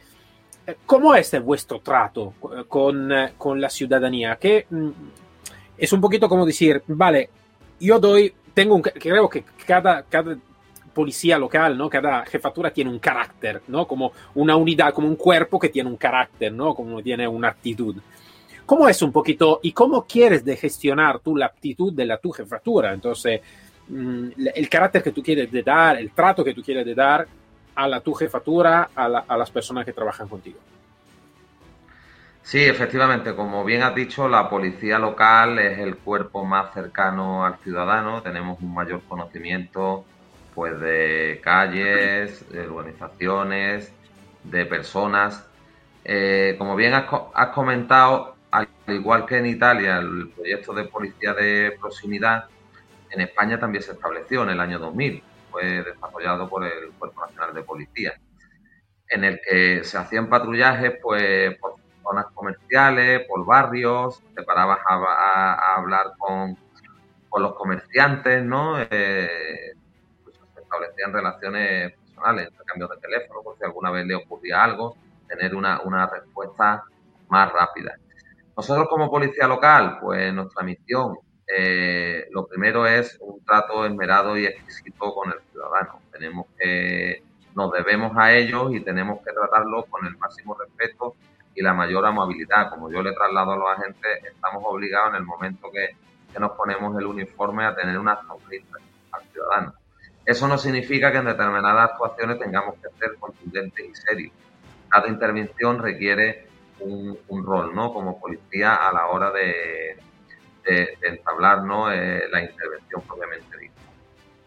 ¿cómo 0.87 1.15
es 1.15 1.43
vuestro 1.43 1.81
trato 1.81 2.35
eh, 2.57 2.65
con, 2.69 3.13
eh, 3.13 3.33
con 3.37 3.61
la 3.61 3.71
ciudadanía? 3.71 4.37
Que 4.37 4.67
mm, 4.69 4.91
es 5.79 5.93
un 5.93 6.01
poquito 6.01 6.29
como 6.29 6.47
decir, 6.47 6.83
vale, 6.87 7.29
yo 7.81 7.99
doy, 7.99 8.33
tengo 8.53 8.75
un, 8.75 8.83
creo 8.83 9.29
que 9.29 9.45
cada, 9.67 10.03
cada 10.05 10.37
policía 10.95 11.39
local, 11.39 11.77
¿no? 11.77 11.91
Cada 11.91 12.25
jefatura 12.25 12.73
tiene 12.73 12.91
un 12.91 12.99
carácter, 12.99 13.63
¿no? 13.69 13.87
Como 13.87 14.13
una 14.35 14.57
unidad, 14.57 14.95
como 14.95 15.09
un 15.09 15.17
cuerpo 15.17 15.59
que 15.59 15.69
tiene 15.69 15.91
un 15.91 15.97
carácter, 15.97 16.53
¿no? 16.53 16.75
Como 16.75 17.03
tiene 17.03 17.27
una 17.27 17.49
actitud. 17.49 17.97
¿Cómo 18.65 18.89
es 18.89 19.03
un 19.03 19.13
poquito 19.13 19.61
y 19.63 19.73
cómo 19.73 20.07
quieres 20.07 20.45
de 20.45 20.57
gestionar 20.57 21.19
tú 21.19 21.37
la 21.37 21.47
actitud 21.47 21.93
de 21.93 22.07
la 22.07 22.17
tu 22.17 22.31
jefatura? 22.31 22.95
Entonces, 22.95 23.41
mm, 23.89 24.29
el 24.55 24.69
carácter 24.71 25.03
que 25.03 25.11
tú 25.11 25.23
quieres 25.23 25.51
de 25.51 25.63
dar, 25.63 25.99
el 25.99 26.13
trato 26.13 26.43
que 26.43 26.55
tú 26.55 26.63
quieres 26.63 26.87
de 26.87 26.95
dar, 26.95 27.27
a 27.75 27.89
la 27.89 28.01
tu 28.01 28.15
jefatura, 28.15 28.91
a, 28.95 29.09
las 29.09 29.51
personas 29.51 29.85
que 29.85 29.93
trabajan 29.93 30.29
contigo. 30.29 30.59
Sí, 32.43 32.63
efectivamente, 32.63 33.35
como 33.35 33.65
bien 33.65 33.83
has 33.83 33.95
dicho, 33.95 34.29
la 34.29 34.49
policía 34.51 34.99
local 34.99 35.59
es 35.59 35.79
el 35.79 35.97
cuerpo 35.97 36.45
más 36.45 36.75
cercano 36.75 37.45
al 37.45 37.57
ciudadano. 37.59 38.23
Tenemos 38.23 38.61
un 38.61 38.75
mayor 38.75 39.03
conocimiento 39.09 40.05
pues 40.55 40.79
de 40.79 41.41
calles, 41.43 42.49
de 42.51 42.69
urbanizaciones, 42.69 43.93
de 44.45 44.67
personas. 44.67 45.47
Eh, 46.05 46.55
como 46.59 46.77
bien 46.77 46.93
has, 46.95 47.07
has, 47.33 47.49
comentado, 47.49 48.37
al 48.51 48.69
igual 48.89 49.25
que 49.25 49.39
en 49.39 49.47
Italia, 49.47 49.97
el 49.99 50.29
proyecto 50.29 50.75
de 50.75 50.85
policía 50.85 51.33
de 51.33 51.77
proximidad, 51.81 52.45
en 53.11 53.23
España 53.23 53.59
también 53.59 53.83
se 53.83 53.93
estableció 53.93 54.43
en 54.43 54.51
el 54.51 54.61
año 54.61 54.79
2000 54.79 55.23
fue 55.55 55.85
desarrollado 55.85 56.49
por 56.49 56.65
el 56.65 56.91
Cuerpo 56.99 57.21
Nacional 57.21 57.55
de 57.55 57.63
Policía, 57.63 58.15
en 59.09 59.23
el 59.23 59.41
que 59.49 59.85
se 59.85 59.97
hacían 59.97 60.29
patrullajes 60.29 60.95
pues, 61.01 61.57
por 61.59 61.77
zonas 62.03 62.27
comerciales, 62.35 63.25
por 63.29 63.47
barrios, 63.47 64.21
te 64.35 64.43
parabas 64.43 64.81
a, 64.85 65.77
hablar 65.77 66.15
con, 66.19 66.59
con, 67.29 67.43
los 67.43 67.55
comerciantes, 67.55 68.45
¿no? 68.45 68.81
Eh, 68.81 69.75
pues, 70.25 70.37
se 70.55 70.61
establecían 70.61 71.13
relaciones 71.13 71.93
personales, 71.93 72.49
intercambios 72.51 72.91
de 72.91 72.97
teléfono, 72.97 73.43
por 73.43 73.57
si 73.57 73.65
alguna 73.65 73.93
vez 73.93 74.07
le 74.07 74.17
ocurría 74.17 74.65
algo, 74.65 74.97
tener 75.29 75.55
una, 75.55 75.83
una 75.83 76.09
respuesta 76.09 76.83
más 77.29 77.53
rápida. 77.53 77.95
Nosotros 78.57 78.89
como 78.89 79.09
policía 79.09 79.47
local, 79.47 79.99
pues 80.01 80.35
nuestra 80.35 80.65
misión, 80.65 81.17
eh, 81.47 82.27
lo 82.31 82.47
primero 82.47 82.87
es 82.87 83.19
un 83.21 83.45
trato 83.45 83.85
esmerado 83.85 84.37
y 84.37 84.47
exquisito 84.47 85.15
con 85.15 85.31
el 85.33 85.39
ciudadano. 85.51 86.01
Tenemos 86.13 86.47
que, 86.59 87.23
nos 87.55 87.73
debemos 87.73 88.17
a 88.17 88.33
ellos 88.33 88.73
y 88.75 88.81
tenemos 88.81 89.21
que 89.25 89.33
tratarlos 89.33 89.87
con 89.87 90.07
el 90.07 90.17
máximo 90.17 90.55
respeto 90.55 91.15
y 91.55 91.63
la 91.63 91.75
mayor 91.75 92.07
amabilidad. 92.07 92.71
Como 92.71 92.91
yo 92.91 93.03
le 93.03 93.13
traslado 93.13 93.53
a 93.53 93.57
los 93.57 93.69
agentes, 93.79 94.25
estamos 94.25 94.63
obligados 94.67 95.11
en 95.11 95.17
el 95.17 95.25
momento 95.25 95.71
que, 95.73 95.97
que 96.33 96.41
nos 96.41 96.53
ponemos 96.53 96.99
el 96.99 97.07
uniforme 97.07 97.65
a 97.65 97.75
tener 97.75 97.99
una 97.99 98.21
sonrisa 98.27 98.79
al 99.13 99.23
ciudadano. 99.31 99.75
Eso 100.25 100.49
no 100.49 100.57
significa 100.57 101.13
que 101.13 101.19
en 101.19 101.27
determinadas 101.27 101.91
actuaciones 101.91 102.39
tengamos 102.39 102.77
que 102.77 102.89
ser 102.99 103.15
contundentes 103.21 103.85
y 103.85 103.95
serios. 103.95 104.33
Cada 104.89 105.09
intervención 105.09 105.79
requiere 105.79 106.47
un, 106.81 107.45
rol, 107.45 107.75
¿no? 107.75 107.93
Como 107.93 108.19
policía 108.19 108.75
a 108.75 108.93
la 108.93 109.07
hora 109.09 109.31
de, 109.31 109.97
entablar, 110.65 111.63
¿no? 111.63 111.93
Eh, 111.93 112.29
la 112.31 112.43
intervención 112.43 113.03
propiamente 113.03 113.59
dicha. 113.59 113.75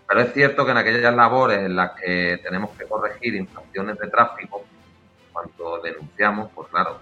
Pero 0.08 0.22
es 0.22 0.34
cierto 0.34 0.66
que 0.66 0.72
en 0.72 0.78
aquellas 0.78 1.14
labores 1.14 1.60
en 1.60 1.76
las 1.76 1.92
que 1.92 2.40
tenemos 2.44 2.72
que 2.78 2.86
corregir 2.86 3.36
infracciones 3.36 3.98
de 4.00 4.08
tráfico, 4.08 4.64
cuando 5.32 5.80
denunciamos, 5.82 6.52
pues 6.56 6.70
claro, 6.70 7.00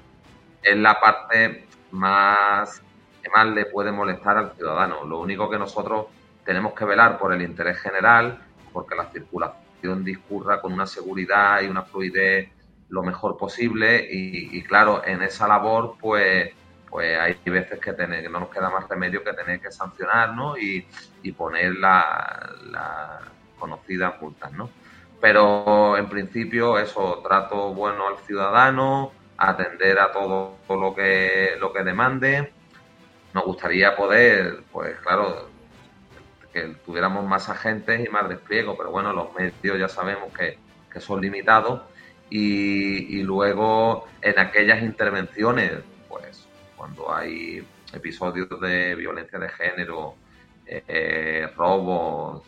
es 0.61 0.75
la 0.75 0.99
parte 0.99 1.67
más 1.91 2.81
que 3.21 3.29
más 3.29 3.47
le 3.47 3.65
puede 3.65 3.91
molestar 3.91 4.37
al 4.37 4.51
ciudadano. 4.55 5.05
Lo 5.05 5.19
único 5.19 5.49
que 5.49 5.57
nosotros 5.57 6.07
tenemos 6.43 6.73
que 6.73 6.85
velar 6.85 7.17
por 7.17 7.33
el 7.33 7.41
interés 7.41 7.77
general, 7.79 8.39
porque 8.71 8.95
la 8.95 9.05
circulación 9.05 10.03
discurra 10.03 10.61
con 10.61 10.73
una 10.73 10.85
seguridad 10.85 11.61
y 11.61 11.67
una 11.67 11.83
fluidez 11.83 12.49
lo 12.89 13.03
mejor 13.03 13.37
posible 13.37 14.07
y, 14.09 14.61
claro, 14.63 15.01
en 15.05 15.23
esa 15.23 15.47
labor 15.47 15.95
pues 15.99 16.53
pues 16.95 17.19
hay 17.19 17.35
veces 17.43 17.77
que, 17.77 17.91
tener, 17.91 18.21
que 18.23 18.29
no 18.29 18.39
nos 18.39 18.49
queda 18.49 18.69
más 18.69 18.87
remedio 18.87 19.21
que 19.21 19.33
tener 19.33 19.59
que 19.59 19.69
sancionar 19.69 20.33
¿no? 20.33 20.57
y, 20.57 20.87
poner 21.37 21.75
las 21.75 22.05
la 22.71 23.19
conocidas 23.59 24.13
multas. 24.21 24.53
¿no? 24.53 24.69
Pero 25.19 25.97
en 25.97 26.07
principio 26.07 26.79
eso, 26.79 27.19
trato 27.21 27.73
bueno 27.73 28.07
al 28.07 28.17
ciudadano, 28.19 29.11
atender 29.35 29.99
a 29.99 30.13
todo 30.13 30.55
lo 30.69 30.95
que, 30.95 31.57
lo 31.59 31.73
que 31.73 31.83
demande. 31.83 32.53
Nos 33.33 33.43
gustaría 33.43 33.93
poder, 33.97 34.63
pues 34.71 34.97
claro, 35.01 35.49
que 36.53 36.77
tuviéramos 36.85 37.25
más 37.25 37.49
agentes 37.49 38.07
y 38.07 38.09
más 38.09 38.29
despliego, 38.29 38.77
pero 38.77 38.91
bueno, 38.91 39.11
los 39.11 39.33
medios 39.33 39.77
ya 39.77 39.89
sabemos 39.89 40.31
que, 40.31 40.59
que 40.89 41.01
son 41.01 41.19
limitados 41.19 41.81
y, 42.29 43.21
luego 43.23 44.07
en 44.21 44.39
aquellas 44.39 44.81
intervenciones, 44.81 45.73
pues 46.07 46.44
cuando 46.85 47.11
hay 47.11 47.67
episodios 47.93 48.47
de 48.61 48.93
violencia 48.93 49.39
de 49.39 49.49
género, 49.49 50.13
eh, 50.67 51.49
robos, 51.55 52.43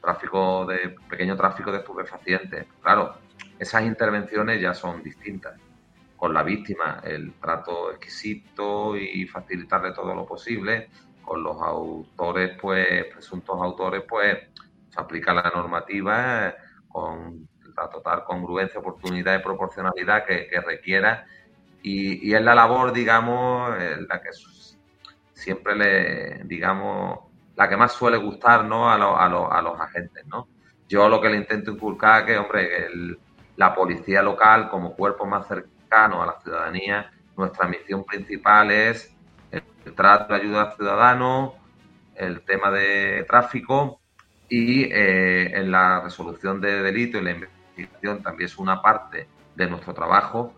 tráfico 0.00 0.64
de 0.64 0.90
pequeño 1.10 1.36
tráfico 1.36 1.72
de 1.72 1.78
estupefacientes, 1.78 2.66
claro, 2.80 3.16
esas 3.58 3.82
intervenciones 3.82 4.60
ya 4.60 4.74
son 4.74 5.02
distintas. 5.02 5.58
Con 6.16 6.32
la 6.32 6.44
víctima, 6.44 7.00
el 7.02 7.32
trato 7.32 7.90
exquisito 7.90 8.96
y 8.96 9.26
facilitarle 9.26 9.90
todo 9.92 10.14
lo 10.14 10.24
posible. 10.24 10.88
Con 11.20 11.42
los 11.42 11.60
autores, 11.60 12.56
pues, 12.60 13.06
presuntos 13.12 13.60
autores, 13.60 14.04
pues, 14.08 14.38
se 14.88 15.00
aplica 15.00 15.34
la 15.34 15.50
normativa 15.52 16.54
con 16.88 17.48
la 17.76 17.90
total 17.90 18.22
congruencia, 18.22 18.78
oportunidad 18.78 19.36
y 19.36 19.42
proporcionalidad 19.42 20.24
que, 20.24 20.48
requiera. 20.64 21.26
Y, 21.86 22.32
es 22.32 22.40
la 22.40 22.54
labor, 22.54 22.94
digamos, 22.94 23.74
eh, 23.78 23.98
la 24.08 24.20
que 24.22 24.30
siempre 25.34 25.76
le, 25.76 26.44
digamos, 26.44 27.18
la 27.56 27.68
que 27.68 27.76
más 27.76 27.92
suele 27.92 28.16
gustar 28.16 28.64
¿no? 28.64 28.88
a, 28.88 28.94
a, 28.94 29.62
los 29.62 29.78
agentes. 29.78 30.24
¿no? 30.26 30.48
Yo 30.88 31.10
lo 31.10 31.20
que 31.20 31.28
le 31.28 31.36
intento 31.36 31.72
inculcar 31.72 32.22
es 32.22 32.26
que, 32.26 32.38
hombre, 32.38 32.88
la 33.56 33.74
policía 33.74 34.22
local, 34.22 34.70
como 34.70 34.94
cuerpo 34.94 35.26
más 35.26 35.46
cercano 35.46 36.22
a 36.22 36.26
la 36.26 36.40
ciudadanía, 36.40 37.12
nuestra 37.36 37.68
misión 37.68 38.02
principal 38.04 38.70
es 38.70 39.14
el, 39.50 39.62
trato 39.94 40.32
de 40.32 40.40
ayuda 40.40 40.62
al 40.62 40.76
ciudadano, 40.76 41.54
el 42.14 42.40
tema 42.46 42.70
de 42.70 43.26
tráfico 43.28 44.00
y 44.48 44.84
eh, 44.84 45.52
en 45.54 45.70
la 45.70 46.00
resolución 46.00 46.62
de 46.62 46.82
delitos 46.82 47.20
y 47.20 47.82
la 48.06 48.16
también 48.22 48.46
es 48.46 48.56
una 48.56 48.80
parte 48.80 49.28
de 49.54 49.66
nuestro 49.68 49.92
trabajo, 49.92 50.54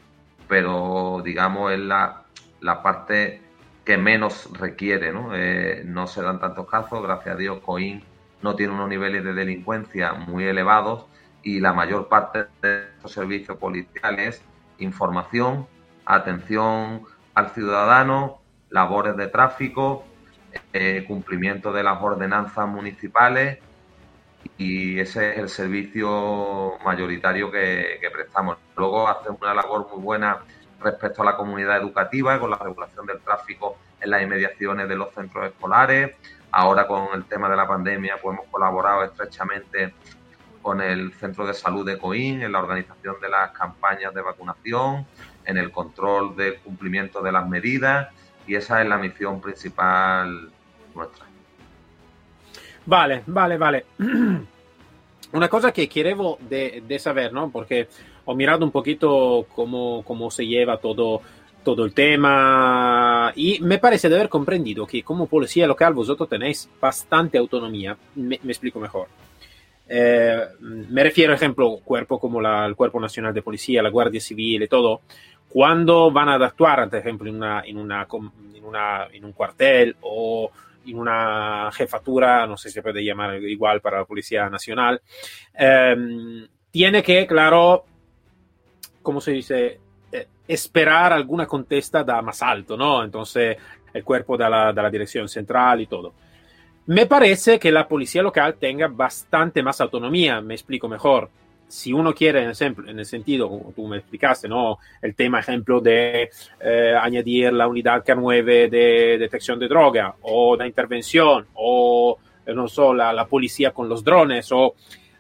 pero 0.49 1.23
digamos 1.25 1.73
es 1.73 1.81
la, 1.81 2.23
la 2.61 2.83
parte 2.83 3.43
que 3.85 3.97
menos 3.97 4.51
requiere, 4.59 5.13
¿no? 5.13 5.35
Eh, 5.35 5.83
no 5.85 6.07
se 6.07 6.23
dan 6.23 6.41
tantos 6.41 6.69
casos, 6.69 7.03
gracias 7.03 7.35
a 7.35 7.39
Dios 7.39 7.61
COIN 7.65 8.03
no 8.43 8.55
tiene 8.55 8.73
unos 8.73 8.89
niveles 8.89 9.25
de 9.25 9.35
delincuencia 9.35 10.13
muy 10.13 10.45
elevados 10.45 11.07
y 11.43 11.61
la 11.61 11.73
mayor 11.73 12.09
parte 12.09 12.47
de 12.63 12.89
estos 12.97 13.13
servicios 13.13 13.57
policiales, 13.59 14.43
información, 14.79 15.67
atención 16.05 17.03
al 17.35 17.51
ciudadano, 17.51 18.41
labores 18.71 19.17
de 19.17 19.29
tráfico, 19.29 20.05
eh, 20.73 21.05
cumplimiento 21.07 21.73
de 21.73 21.83
las 21.83 22.01
ordenanzas 22.03 22.69
municipales 22.69 23.59
y 24.57 24.99
ese 24.99 25.33
es 25.33 25.39
el 25.39 25.49
servicio 25.49 26.75
mayoritario 26.85 27.51
que, 27.51 27.99
prestamos. 28.13 28.59
Luego 28.77 29.09
hacemos 29.09 29.41
una 29.41 29.55
labor 29.55 29.89
muy 29.93 30.03
buena 30.03 30.39
respecto 30.81 31.23
a 31.23 31.25
la 31.25 31.37
comunidad 31.37 31.79
educativa 31.79 32.39
con 32.39 32.51
la 32.51 32.59
regulación 32.59 33.07
del 33.07 33.21
tráfico 33.21 33.77
en 34.01 34.11
las 34.11 34.23
inmediaciones 34.23 34.89
de 34.89 34.97
los 34.97 35.13
centros 35.15 35.47
escolares. 35.47 36.15
Ahora 36.51 36.87
con 36.87 37.09
el 37.15 37.25
tema 37.25 37.49
de 37.49 37.57
la 37.57 37.67
pandemia 37.67 38.19
pues 38.23 38.37
hemos 38.37 38.51
colaborado 38.51 39.05
estrechamente 39.05 39.95
con 40.63 40.81
el 40.81 41.13
Centro 41.15 41.47
de 41.47 41.55
Salud 41.55 41.87
de 41.87 41.99
Coín 41.99 42.43
en 42.43 42.53
la 42.53 42.59
organización 42.59 43.17
de 43.21 43.29
las 43.29 43.53
campañas 43.53 44.13
de 44.13 44.21
vacunación, 44.21 45.07
en 45.45 45.59
el 45.59 45.71
control 45.71 46.35
del 46.37 46.59
cumplimiento 46.61 47.23
de 47.23 47.33
las 47.33 47.49
medidas 47.49 48.09
y 48.47 48.55
esa 48.55 48.83
es 48.83 48.89
la 48.89 48.99
misión 48.99 49.41
principal 49.41 50.51
nuestra. 50.95 51.26
Vale, 52.87 53.23
vale, 53.27 53.59
vale. 53.59 53.85
Una 55.33 55.49
cosa 55.49 55.73
que 55.73 55.89
quiero 55.89 56.39
de, 56.49 56.83
de, 56.87 56.99
saber, 56.99 57.33
¿no? 57.33 57.51
Porque 57.51 57.89
he 58.27 58.35
mirado 58.35 58.65
un 58.65 58.71
poquito 58.71 59.47
cómo, 59.55 60.03
cómo 60.05 60.31
se 60.31 60.47
lleva 60.47 60.79
todo, 60.79 61.21
todo 61.67 61.85
el 61.85 61.93
tema 61.93 63.33
y 63.35 63.59
me 63.61 63.79
parece 63.79 64.09
de 64.09 64.15
haber 64.15 64.29
comprendido 64.29 64.87
que 64.87 65.03
como 65.03 65.27
policía 65.27 65.67
local 65.67 65.95
vosotros 65.95 66.29
tenéis 66.29 66.71
bastante 66.81 67.39
autonomía. 67.39 67.97
Me, 68.15 68.37
explico 68.37 68.79
mejor. 68.79 69.09
Eh, 69.89 70.41
me 70.61 71.03
refiero, 71.03 71.35
ejemplo, 71.35 71.81
cuerpo 71.85 72.21
como 72.21 72.41
el 72.41 72.77
Cuerpo 72.77 73.01
Nacional 73.01 73.35
de 73.35 73.43
Policía, 73.43 73.83
la 73.83 73.91
Guardia 73.91 74.21
Civil 74.21 74.63
y 74.63 74.69
todo. 74.69 75.01
Cuando 75.49 76.13
van 76.13 76.29
a 76.29 76.35
actuar, 76.37 76.89
por 76.89 76.99
ejemplo, 77.01 77.29
en, 77.29 77.37
una, 77.37 77.63
en, 77.67 77.79
una, 77.79 78.07
en, 78.55 78.65
una, 78.65 79.09
en 79.13 79.25
un 79.25 79.33
cuartel 79.33 79.97
o 80.03 80.53
en 80.87 80.99
una 80.99 81.71
jefatura, 81.73 82.47
no 82.47 82.57
sé 82.57 82.69
si 82.69 82.75
se 82.75 82.83
puede 82.83 83.05
llamar 83.05 83.43
igual 83.43 83.81
para 83.81 83.99
la 83.99 84.05
Policía 84.05 84.49
Nacional, 84.49 85.01
em, 85.55 86.47
tiene 86.71 87.03
que, 87.03 87.27
claro, 87.27 87.85
¿cómo 89.03 89.21
se 89.21 89.33
dice? 89.33 89.81
Eh, 90.13 90.27
esperar 90.49 91.13
alguna 91.13 91.47
contesta 91.47 92.05
da 92.05 92.23
más 92.23 92.43
alto, 92.43 92.77
¿no? 92.77 93.03
Entonces, 93.05 93.57
el 93.93 94.05
cuerpo 94.05 94.37
de 94.37 94.51
la, 94.51 94.73
de 94.73 94.83
la 94.83 94.91
dirección 94.91 95.29
central 95.29 95.81
y 95.81 95.87
todo. 95.87 96.13
Me 96.87 97.07
parece 97.07 97.59
que 97.59 97.73
la 97.73 97.89
policía 97.89 98.23
local 98.23 98.57
tenga 98.61 98.87
bastante 98.89 99.63
más 99.63 99.81
autonomía, 99.81 100.41
me 100.41 100.55
explico 100.55 100.89
mejor 100.89 101.31
si 101.69 101.93
uno 101.93 102.15
quiere, 102.15 102.43
en, 102.45 102.51
ejemplo, 102.51 102.89
en 102.89 102.99
el 102.99 103.07
sentido, 103.07 103.49
como 103.49 103.73
tú 103.75 103.87
me 103.87 103.99
explicaste, 103.99 104.49
¿no? 104.49 104.79
el 105.03 105.15
tema, 105.15 105.41
ejemplo, 105.41 105.81
de 105.81 106.31
eh, 106.61 106.95
añadir 107.01 107.53
la 107.53 107.67
unidad 107.67 108.05
K9 108.05 108.45
de 108.71 109.19
detección 109.19 109.59
de 109.59 109.69
droga 109.69 110.15
o 110.23 110.57
de 110.57 110.67
intervención 110.67 111.47
o, 111.55 112.19
eh, 112.45 112.55
no 112.55 112.69
sé, 112.69 112.83
la, 112.95 113.27
policía 113.27 113.73
con 113.73 113.89
los 113.89 114.05
drones 114.05 114.51
o 114.53 114.75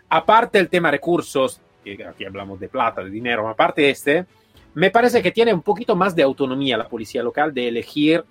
aparte 0.09 0.59
el 0.59 0.69
tema 0.69 0.91
recursos, 0.91 1.61
que 1.85 2.05
aquí 2.05 2.25
hablamos 2.25 2.61
de 2.61 2.69
plata, 2.69 3.03
de 3.03 3.11
dinero, 3.11 3.49
aparte 3.49 3.91
este, 3.91 4.27
me 4.75 4.91
parece 4.91 5.23
que 5.23 5.33
tiene 5.33 5.53
un 5.53 5.63
poquito 5.63 5.97
más 5.97 6.15
de 6.15 6.23
autonomía 6.23 6.77
la 6.77 6.89
policía 6.89 7.23
local 7.23 7.53
de 7.53 7.69
elegir 7.69 8.25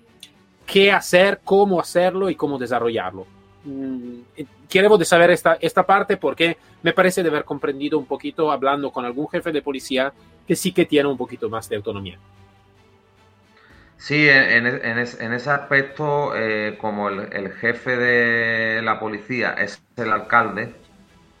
qué 0.64 0.90
hacer, 0.90 1.40
cómo 1.44 1.80
hacerlo 1.80 2.30
y 2.30 2.34
cómo 2.34 2.58
desarrollarlo. 2.58 3.26
Mm, 3.66 4.20
quiero 4.68 5.04
saber 5.04 5.32
esta, 5.32 5.54
esta 5.60 5.84
parte 5.84 6.16
porque 6.16 6.56
me 6.82 6.92
parece 6.92 7.22
de 7.24 7.28
haber 7.28 7.44
comprendido 7.44 7.98
un 7.98 8.06
poquito 8.06 8.52
hablando 8.52 8.92
con 8.92 9.04
algún 9.04 9.28
jefe 9.28 9.50
de 9.50 9.60
policía 9.60 10.12
que 10.46 10.54
sí 10.54 10.72
que 10.72 10.84
tiene 10.84 11.08
un 11.08 11.16
poquito 11.16 11.50
más 11.50 11.68
de 11.68 11.76
autonomía. 11.76 12.18
Sí, 13.98 14.28
en, 14.28 14.66
ese 14.66 15.50
aspecto, 15.50 16.36
eh, 16.36 16.76
como 16.78 17.08
el, 17.08 17.52
jefe 17.54 17.96
de 17.96 18.82
la 18.82 19.00
policía 19.00 19.54
es 19.54 19.82
el 19.96 20.12
alcalde, 20.12 20.74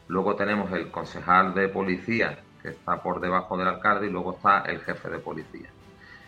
luego 0.08 0.34
tenemos 0.34 0.72
el 0.72 0.90
concejal 0.90 1.54
de 1.54 1.68
policía 1.68 2.38
que 2.62 2.70
está 2.70 3.00
por 3.02 3.20
debajo 3.20 3.56
del 3.56 3.68
alcalde 3.68 4.06
y 4.06 4.10
luego 4.10 4.34
está 4.34 4.62
el 4.62 4.80
jefe 4.80 5.10
de 5.10 5.18
policía. 5.18 5.68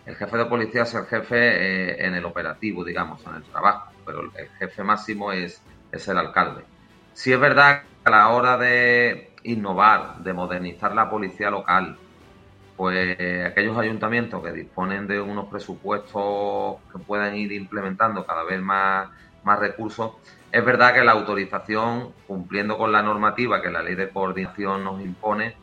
el 0.07 0.14
jefe 0.14 0.37
de 0.37 0.45
policía 0.45 0.83
es 0.83 0.95
el 0.95 1.07
jefe 1.07 1.37
eh, 1.37 2.07
en 2.07 2.14
el 2.14 2.25
operativo, 2.25 2.85
digamos, 2.85 3.26
en 3.26 3.35
el 3.37 3.43
trabajo, 3.43 3.90
pero 4.07 4.21
el 4.21 4.49
jefe 4.59 4.85
máximo 4.85 5.33
es, 5.33 5.61
es 5.92 6.07
el 6.09 6.18
alcalde. 6.18 6.64
Si 7.12 7.33
es 7.33 7.40
verdad 7.40 7.83
que 7.83 7.88
a 8.04 8.11
la 8.11 8.28
hora 8.28 8.57
de 8.57 9.33
innovar, 9.42 10.18
de 10.18 10.33
modernizar 10.33 10.95
la 10.95 11.11
policía 11.11 11.50
local, 11.50 11.97
pues 12.76 13.45
aquellos 13.45 13.76
ayuntamientos 13.76 14.42
que 14.42 14.52
disponen 14.52 15.07
de 15.09 15.21
unos 15.21 15.49
presupuestos 15.49 16.76
que 16.92 16.99
puedan 16.99 17.35
ir 17.35 17.50
implementando 17.52 18.25
cada 18.25 18.45
vez 18.45 18.61
más, 18.61 19.09
más 19.42 19.59
recursos, 19.59 20.12
es 20.52 20.64
verdad 20.64 20.95
que 20.95 21.04
la 21.04 21.12
autorización, 21.12 22.12
cumpliendo 22.26 22.78
con 22.78 22.92
la 22.92 23.02
normativa 23.02 23.61
que 23.61 23.71
la 23.71 23.83
ley 23.83 23.97
de 23.97 24.09
coordinación 24.09 24.85
nos 24.85 25.00
impone, 25.00 25.57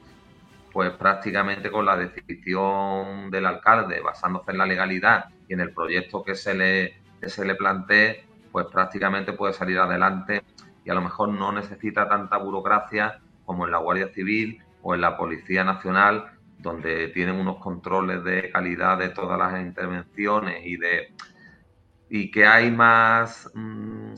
pues 0.72 0.92
prácticamente 0.92 1.72
con 1.72 1.86
la 1.86 1.96
decisión 1.96 3.32
del 3.32 3.46
alcalde, 3.46 4.02
basándose 4.02 4.52
en 4.52 4.58
la 4.58 4.66
legalidad 4.66 5.30
y 5.48 5.54
en 5.54 5.62
el 5.62 5.74
proyecto 5.74 6.22
que 6.22 6.36
se 6.36 6.54
le, 6.54 7.00
que 7.22 7.30
se 7.30 7.46
le 7.46 7.56
plantee, 7.56 8.26
pues 8.56 8.68
prácticamente 8.68 9.34
puede 9.34 9.52
salir 9.52 9.78
adelante 9.80 10.42
y 10.86 10.90
a 10.90 10.94
lo 10.94 11.02
mejor 11.02 11.28
no 11.28 11.52
necesita 11.52 12.08
tanta 12.08 12.38
burocracia 12.38 13.20
como 13.44 13.66
en 13.66 13.72
la 13.74 13.80
Guardia 13.80 14.08
Civil 14.14 14.64
o 14.82 14.96
en 14.96 15.02
la 15.02 15.18
Policía 15.18 15.66
Nacional, 15.66 16.32
donde 16.60 17.10
tienen 17.10 17.36
unos 17.36 17.58
controles 17.58 18.24
de 18.24 18.50
calidad 18.52 18.98
de 18.98 19.10
todas 19.10 19.38
las 19.38 19.62
intervenciones 19.62 20.66
y 20.66 20.78
de 20.78 21.14
y 22.10 22.32
que 22.32 22.46
hay 22.46 22.72
más 22.72 23.52
mm, 23.54 24.14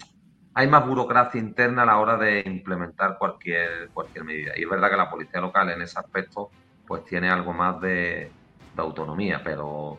hay 0.53 0.67
más 0.67 0.85
burocracia 0.85 1.41
interna 1.41 1.81
a 1.81 1.87
la 1.87 1.97
hora 1.97 2.15
de 2.15 2.43
implementar 2.45 3.17
cualquier 3.17 3.89
cualquier 3.91 4.23
medida. 4.23 4.51
Y 4.55 4.65
es 4.65 4.69
verdad 4.69 4.91
que 4.91 4.97
la 4.97 5.09
policía 5.09 5.41
local 5.41 5.71
en 5.71 5.81
ese 5.81 5.97
aspecto 5.97 6.51
pues 6.85 7.03
tiene 7.05 7.31
algo 7.31 7.53
más 7.53 7.81
de, 7.81 8.31
de 8.75 8.81
autonomía, 8.83 9.41
pero 9.43 9.97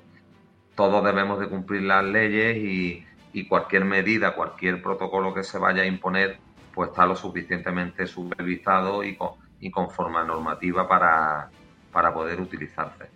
todos 0.77 1.05
debemos 1.05 1.41
de 1.41 1.49
cumplir 1.49 1.83
las 1.83 2.05
leyes 2.05 2.57
y, 2.57 3.05
y 3.39 3.47
cualquier 3.47 3.85
medida, 3.85 4.35
cualquier 4.35 4.83
protocolo 4.83 5.33
que 5.33 5.45
se 5.45 5.59
vaya 5.59 5.83
a 5.83 5.87
imponer, 5.87 6.39
pues 6.75 6.91
está 6.91 7.07
lo 7.07 7.15
suficientemente 7.15 8.07
supervisado 8.07 9.05
y, 9.05 9.17
y 9.61 9.71
conforme 9.71 10.19
a 10.19 10.25
normativa 10.25 10.89
para, 10.89 11.49
para 11.93 12.13
poder 12.13 12.41
utilizarse. 12.41 13.09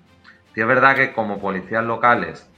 Y 0.55 0.61
es 0.61 0.67
verdad 0.67 0.95
que 0.95 1.13
como 1.13 1.41
policías 1.41 1.85
locales, 1.85 2.49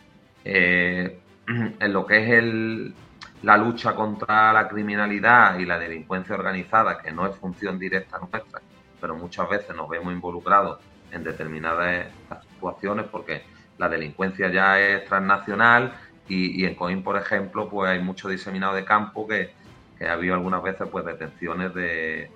eh, 0.45 1.21
en 1.47 1.93
lo 1.93 2.05
que 2.05 2.23
es 2.23 2.31
el, 2.31 2.95
la 3.43 3.57
lucha 3.57 3.95
contra 3.95 4.53
la 4.53 4.69
criminalidad 4.69 5.59
y 5.59 5.65
la 5.65 5.79
delincuencia 5.79 6.35
organizada, 6.35 6.99
que 6.99 7.13
no 7.13 7.27
es 7.27 7.37
función 7.37 7.79
directa 7.79 8.19
nuestra, 8.19 8.61
pero 9.01 9.17
muchas 9.17 9.49
veces 9.49 9.75
nos 9.75 9.89
vemos 9.89 10.13
involucrados 10.13 10.81
en 11.13 11.25
determinadas 11.25 12.09
situaciones 12.53 13.07
porque 13.11 13.43
la 13.79 13.89
delincuencia 13.89 14.51
ya 14.51 14.79
es 14.79 15.05
transnacional 15.07 15.95
y, 16.29 16.65
en 16.65 16.75
Coín, 16.75 17.03
por 17.03 17.17
ejemplo, 17.17 17.69
pues 17.69 17.91
hay 17.91 18.01
mucho 18.01 18.29
diseminado 18.29 18.75
de 18.75 18.85
campo 18.85 19.29
que, 19.29 19.53
que 19.99 20.07
ha 20.07 20.15
habido 20.15 20.35
algunas 20.35 20.63
veces 20.63 20.89
pues 20.91 21.05
detenciones 21.05 21.75
de, 21.75 22.31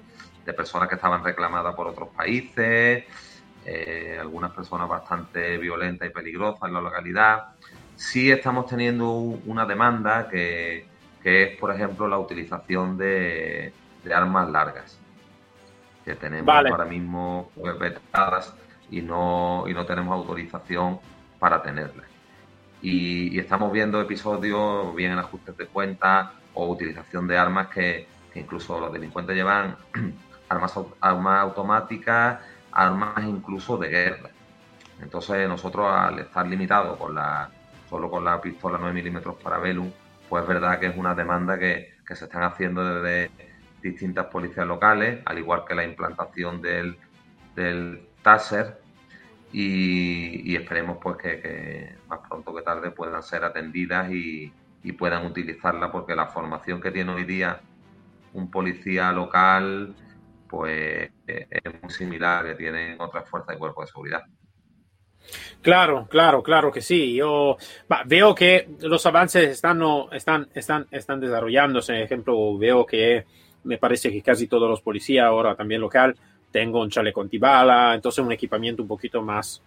de 0.49 0.55
personas 0.55 0.89
que 0.89 0.95
estaban 0.95 1.23
reclamadas 1.23 1.75
por 1.75 1.87
otros 1.87 2.09
países, 2.09 3.05
eh, 3.67 4.17
algunas 4.19 4.51
personas 4.53 4.89
bastante 4.89 5.59
violentas 5.59 6.09
y 6.09 6.11
peligrosas 6.11 6.63
en 6.69 6.73
la 6.73 6.81
localidad. 6.81 7.49
Sí 7.97 8.31
estamos 8.31 8.65
teniendo 8.65 9.11
una 9.11 9.67
demanda 9.67 10.27
que, 10.31 10.87
es, 11.23 11.57
por 11.59 11.71
ejemplo, 11.71 12.09
la 12.09 12.19
utilización 12.19 12.97
de, 12.97 13.75
armas 14.11 14.49
largas, 14.49 14.99
que 16.03 16.15
tenemos 16.15 16.49
ahora 16.49 16.87
mismo 16.87 17.51
vetadas 17.79 18.55
y 18.91 19.03
no, 19.03 19.65
y 19.69 19.75
no 19.75 19.85
tenemos 19.85 20.15
autorización 20.15 20.99
para 21.39 21.61
tenerlas. 21.61 22.08
Y, 22.81 23.39
estamos 23.39 23.73
viendo 23.73 24.01
episodios, 24.01 24.95
bien 24.95 25.13
en 25.13 25.19
ajustes 25.19 25.57
de 25.57 25.67
cuenta 25.67 26.33
o 26.55 26.69
utilización 26.69 27.27
de 27.27 27.37
armas 27.39 27.69
que, 27.69 28.07
incluso 28.35 28.79
los 28.79 28.93
delincuentes 28.93 29.35
llevan 29.35 29.77
armas, 30.49 30.75
armas 31.01 31.41
automáticas 31.41 32.41
armas 32.73 33.25
incluso 33.25 33.77
de 33.77 33.89
guerra. 33.89 34.31
Entonces 35.01 35.49
nosotros 35.49 35.87
al 35.91 36.21
estar 36.21 36.47
limitados 36.47 36.97
con 36.97 37.15
la, 37.15 37.51
solo 37.89 38.11
con 38.11 38.25
la 38.25 38.41
pistola 38.41 38.79
9 38.79 38.95
milímetros 38.95 39.37
para 39.43 39.59
Velum, 39.59 39.91
pues 40.29 40.43
es 40.43 40.49
verdad 40.49 40.79
que 40.79 40.87
es 40.87 40.97
una 40.97 41.15
demanda 41.15 41.59
que, 41.59 41.97
se 42.09 42.25
están 42.25 42.43
haciendo 42.43 43.03
desde 43.03 43.31
distintas 43.83 44.27
policías 44.27 44.67
locales, 44.67 45.21
al 45.27 45.39
igual 45.39 45.65
que 45.67 45.75
la 45.75 45.85
implantación 45.85 46.63
del, 46.63 46.97
del 47.55 48.09
TASER 48.23 48.81
y, 49.53 50.55
esperemos 50.57 50.99
pues 51.01 51.17
que, 51.17 51.97
más 52.09 52.21
pronto 52.29 52.55
que 52.55 52.63
tarde 52.63 52.91
puedan 52.91 53.23
ser 53.23 53.45
atendidas 53.45 54.11
y, 54.11 54.53
y 54.83 54.93
puedan 54.93 55.27
utilizarla 55.27 55.91
porque 55.91 56.15
la 56.15 56.27
formación 56.27 56.81
que 56.81 56.91
tiene 56.91 57.13
hoy 57.13 57.25
día 57.25 57.61
un 58.35 58.51
policía 58.51 59.11
local 59.13 59.95
pues 60.49 61.11
eh, 61.27 61.47
es 61.51 61.83
muy 61.83 61.91
similar 61.93 62.45
que 62.47 62.55
tienen 62.55 63.01
otras 63.01 63.29
fuerzas 63.29 63.55
de 63.55 63.59
cuerpo 63.59 63.83
de 63.83 63.87
seguridad. 63.87 64.23
Claro, 65.61 66.07
claro, 66.09 66.43
claro 66.43 66.73
que 66.73 66.81
sí. 66.81 67.15
Yo 67.15 67.57
veo 68.07 68.35
que 68.35 68.69
los 68.81 69.05
avances 69.05 69.51
están, 69.51 69.83
están, 70.13 70.49
están, 70.55 70.87
están 70.91 71.21
desarrollándose. 71.21 71.93
Por 71.93 72.03
ejemplo, 72.03 72.59
veo 72.59 72.87
que 72.87 73.27
me 73.65 73.77
parece 73.77 74.11
que 74.11 74.23
casi 74.23 74.47
todos 74.47 74.71
los 74.71 74.81
policías 74.81 75.27
ahora 75.27 75.55
también 75.55 75.81
local 75.81 76.17
tengo 76.51 76.81
un 76.81 76.91
chaleco 76.91 77.21
antibala, 77.21 77.95
entonces 77.95 78.25
un 78.25 78.33
equipamiento 78.33 78.83
un 78.83 78.89
poquito 78.89 79.23
más 79.23 79.63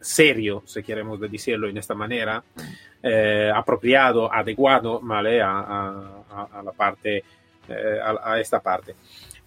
serio, 0.00 0.62
si 0.66 0.82
queremos 0.82 1.18
decirlo 1.20 1.68
en 1.68 1.78
esta 1.78 1.94
manera, 1.94 2.42
eh, 3.02 3.50
apropiado, 3.54 4.32
adecuado, 4.32 5.00
¿vale? 5.02 5.40
A, 5.42 6.22
la 6.64 6.72
parte, 6.72 7.24
eh, 7.68 7.98
a, 8.02 8.38
esta 8.38 8.60
parte. 8.60 8.94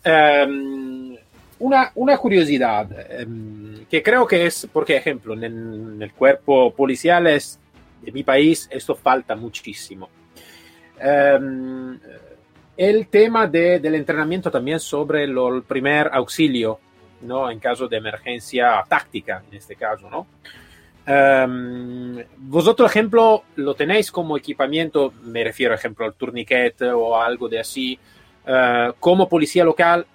Em, 0.04 1.16
una, 1.60 1.92
una, 1.96 2.18
curiosidad 2.18 2.88
em, 3.10 3.86
que 3.86 4.02
creo 4.02 4.26
que 4.26 4.46
es, 4.46 4.68
por 4.72 4.90
ejemplo, 4.90 5.34
en 5.34 6.02
el, 6.02 6.14
cuerpo 6.14 6.74
policial 6.74 7.26
de 7.26 8.12
mi 8.12 8.24
país 8.24 8.68
esto 8.72 8.96
falta 8.96 9.36
muchísimo. 9.36 10.10
Em, 11.00 12.00
el 12.78 13.08
tema 13.08 13.48
de, 13.48 13.80
del 13.80 13.96
entrenamiento 13.96 14.52
también 14.52 14.80
sobre 14.80 15.24
el 15.24 15.64
primer 15.68 16.10
auxilio, 16.14 16.80
¿no? 17.22 17.50
En 17.50 17.60
caso 17.60 17.88
de 17.88 17.98
emergencia 17.98 18.84
táctica, 18.88 19.44
en 19.50 19.58
este 19.58 19.76
caso, 19.76 20.10
¿no? 20.10 20.28
vosotros, 22.38 22.92
ejemplo, 22.92 23.44
lo 23.56 23.76
tenéis 23.76 24.12
como 24.12 24.36
equipamiento, 24.36 25.14
me 25.24 25.42
refiero, 25.42 25.74
ejemplo, 25.74 26.06
al 26.06 26.16
tourniquet 26.16 26.82
o 26.82 27.16
algo 27.16 27.48
de 27.48 27.62
así, 27.62 27.98
eh, 28.46 28.92
como 29.00 29.28
policía 29.30 29.64
local 29.64 30.06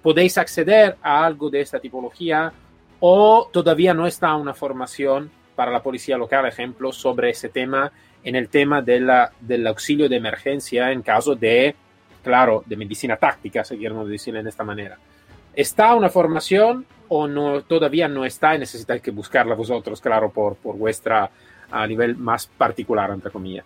podéis 0.00 0.38
acceder 0.38 0.96
a 1.02 1.24
algo 1.24 1.50
de 1.50 1.60
esta 1.60 1.80
tipología 1.80 2.52
o 3.00 3.48
todavía 3.52 3.94
no 3.94 4.06
está 4.06 4.34
una 4.36 4.54
formación 4.54 5.30
para 5.56 5.72
la 5.72 5.82
policía 5.82 6.16
local, 6.16 6.46
ejemplo, 6.46 6.92
sobre 6.92 7.30
ese 7.30 7.48
tema, 7.48 7.92
en 8.24 8.36
el 8.36 8.48
tema 8.48 8.82
de 8.82 9.00
la, 9.00 9.32
del 9.40 9.66
auxilio 9.66 10.08
de 10.08 10.16
emergencia 10.16 10.92
en 10.92 11.02
caso 11.02 11.34
de, 11.34 11.74
claro, 12.22 12.62
de 12.66 12.76
medicina 12.76 13.16
táctica, 13.16 13.64
si 13.64 13.78
queremos 13.78 14.08
decir 14.08 14.34
de 14.34 14.48
esta 14.48 14.64
manera. 14.64 14.98
¿Está 15.54 15.94
una 15.94 16.08
formación 16.08 16.86
o 17.08 17.62
todavía 17.62 18.08
no 18.08 18.24
está 18.24 18.54
y 18.54 18.58
necesitáis 18.58 19.02
que 19.02 19.10
buscarla 19.10 19.54
vosotros, 19.54 20.00
claro, 20.00 20.30
por, 20.30 20.56
por 20.56 20.76
vuestra 20.76 21.30
a 21.70 21.86
nivel 21.86 22.16
más 22.16 22.46
particular, 22.46 23.10
entre 23.10 23.30
comillas? 23.30 23.64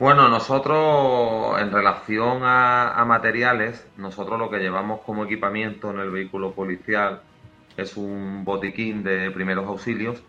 Bueno, 0.00 0.28
nosotros 0.28 1.60
en 1.60 1.70
relación 1.70 2.40
a, 2.42 3.04
materiales, 3.06 3.86
nosotros 3.98 4.38
lo 4.38 4.48
que 4.48 4.58
llevamos 4.58 5.00
como 5.00 5.24
equipamiento 5.24 5.90
en 5.90 5.98
el 5.98 6.10
vehículo 6.10 6.52
policial 6.52 7.20
es 7.76 7.98
un 7.98 8.42
botiquín 8.42 9.02
de 9.02 9.30
primeros 9.30 9.66
auxilios 9.66 10.22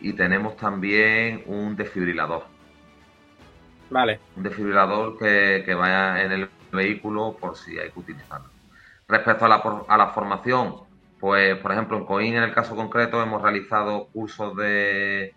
y, 0.00 0.12
tenemos 0.14 0.56
también 0.56 1.42
un 1.46 1.76
desfibrilador. 1.76 2.44
Vale. 3.90 4.20
Un 4.36 4.42
desfibrilador 4.42 5.18
que, 5.18 5.74
vaya 5.74 6.22
en 6.22 6.32
el 6.32 6.48
vehículo 6.72 7.36
por 7.38 7.56
si 7.56 7.78
hay 7.78 7.90
que 7.90 7.98
utilizarlo. 7.98 8.48
Respecto 9.08 9.44
a 9.44 9.48
la, 9.48 9.62
a 9.88 9.96
la 9.96 10.08
formación, 10.08 10.76
pues 11.20 11.56
por 11.58 11.72
ejemplo 11.72 11.98
en 11.98 12.04
COIN 12.06 12.34
en 12.34 12.42
el 12.44 12.54
caso 12.54 12.74
concreto 12.74 13.22
hemos 13.22 13.42
realizado 13.42 14.06
cursos 14.12 14.56
de 14.56 15.34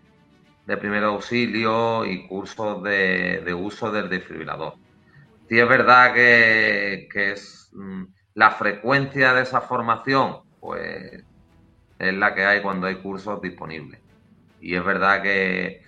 de 0.66 0.76
primer 0.76 1.04
auxilio 1.04 2.04
y 2.04 2.26
cursos 2.26 2.82
de, 2.82 3.54
uso 3.54 3.90
del 3.90 4.08
desfibrilador. 4.08 4.74
Sí 5.48 5.58
es 5.58 5.68
verdad 5.68 6.12
que, 6.12 7.08
es 7.14 7.70
mm, 7.72 8.04
la 8.34 8.50
frecuencia 8.50 9.32
de 9.32 9.42
esa 9.42 9.60
formación, 9.60 10.40
pues 10.60 11.24
es 11.98 12.14
la 12.14 12.34
que 12.34 12.44
hay 12.44 12.62
cuando 12.62 12.86
hay 12.86 12.96
cursos 12.96 13.40
disponibles. 13.40 14.00
Y 14.60 14.74
es 14.74 14.84
verdad 14.84 15.22
que 15.22 15.82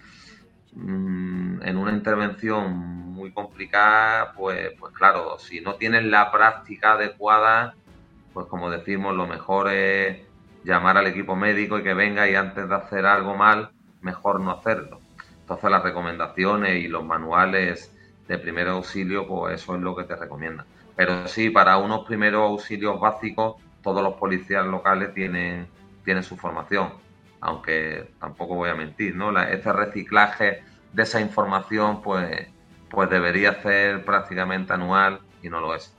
mm, 0.75 1.63
en 1.63 1.77
una 1.77 1.93
intervención 1.93 2.73
muy 3.19 3.33
complicada, 3.33 4.33
pues, 4.33 4.73
pues 4.79 4.95
claro, 4.95 5.39
si 5.39 5.61
no 5.61 5.75
tienes 5.75 6.05
la 6.05 6.31
práctica 6.31 6.93
adecuada, 6.93 7.75
pues 8.33 8.47
como 8.47 8.71
decimos, 8.71 9.15
lo 9.17 9.27
mejor 9.27 9.71
es 9.71 10.19
llamar 10.65 10.99
al 10.99 11.07
equipo 11.07 11.35
médico 11.35 11.79
y 11.79 11.83
que 11.83 11.95
venga 11.95 12.29
y 12.29 12.35
antes 12.35 12.69
de 12.69 12.75
hacer 12.75 13.07
algo 13.07 13.35
mal, 13.35 13.71
mejor 14.03 14.41
no 14.41 14.51
hacerlo. 14.53 15.01
Entonces 15.41 15.71
las 15.71 15.83
recomendaciones 15.83 16.85
y 16.85 16.89
los 16.89 17.05
manuales 17.05 17.93
de 18.29 18.39
primer 18.39 18.69
auxilio, 18.69 19.27
pues 19.27 19.61
eso 19.61 19.75
es 19.75 19.81
lo 19.81 19.97
que 19.97 20.05
te 20.05 20.15
recomiendan. 20.15 20.67
Pero 20.95 21.27
sí, 21.27 21.51
para 21.51 21.79
unos 21.79 22.07
primeros 22.07 22.43
auxilios 22.43 23.01
básicos, 23.01 23.57
todos 23.83 24.03
los 24.03 24.15
policías 24.15 24.67
locales 24.67 25.15
tienen, 25.15 25.67
tienen 26.09 26.25
su 26.25 26.39
formación, 26.39 26.89
aunque 27.39 28.07
tampoco 28.19 28.55
voy 28.55 28.71
a 28.71 28.75
mentir, 28.75 29.15
¿no? 29.15 29.39
este 29.43 29.71
reciclaje 29.75 30.63
de 30.91 31.03
esa 31.03 31.21
información, 31.21 32.01
pues, 32.01 32.49
pues 32.89 33.11
debería 33.11 33.61
ser 33.61 34.07
prácticamente 34.07 34.73
anual 34.73 35.21
y 35.43 35.51
no 35.51 35.61
lo 35.61 35.75
es. 35.75 35.95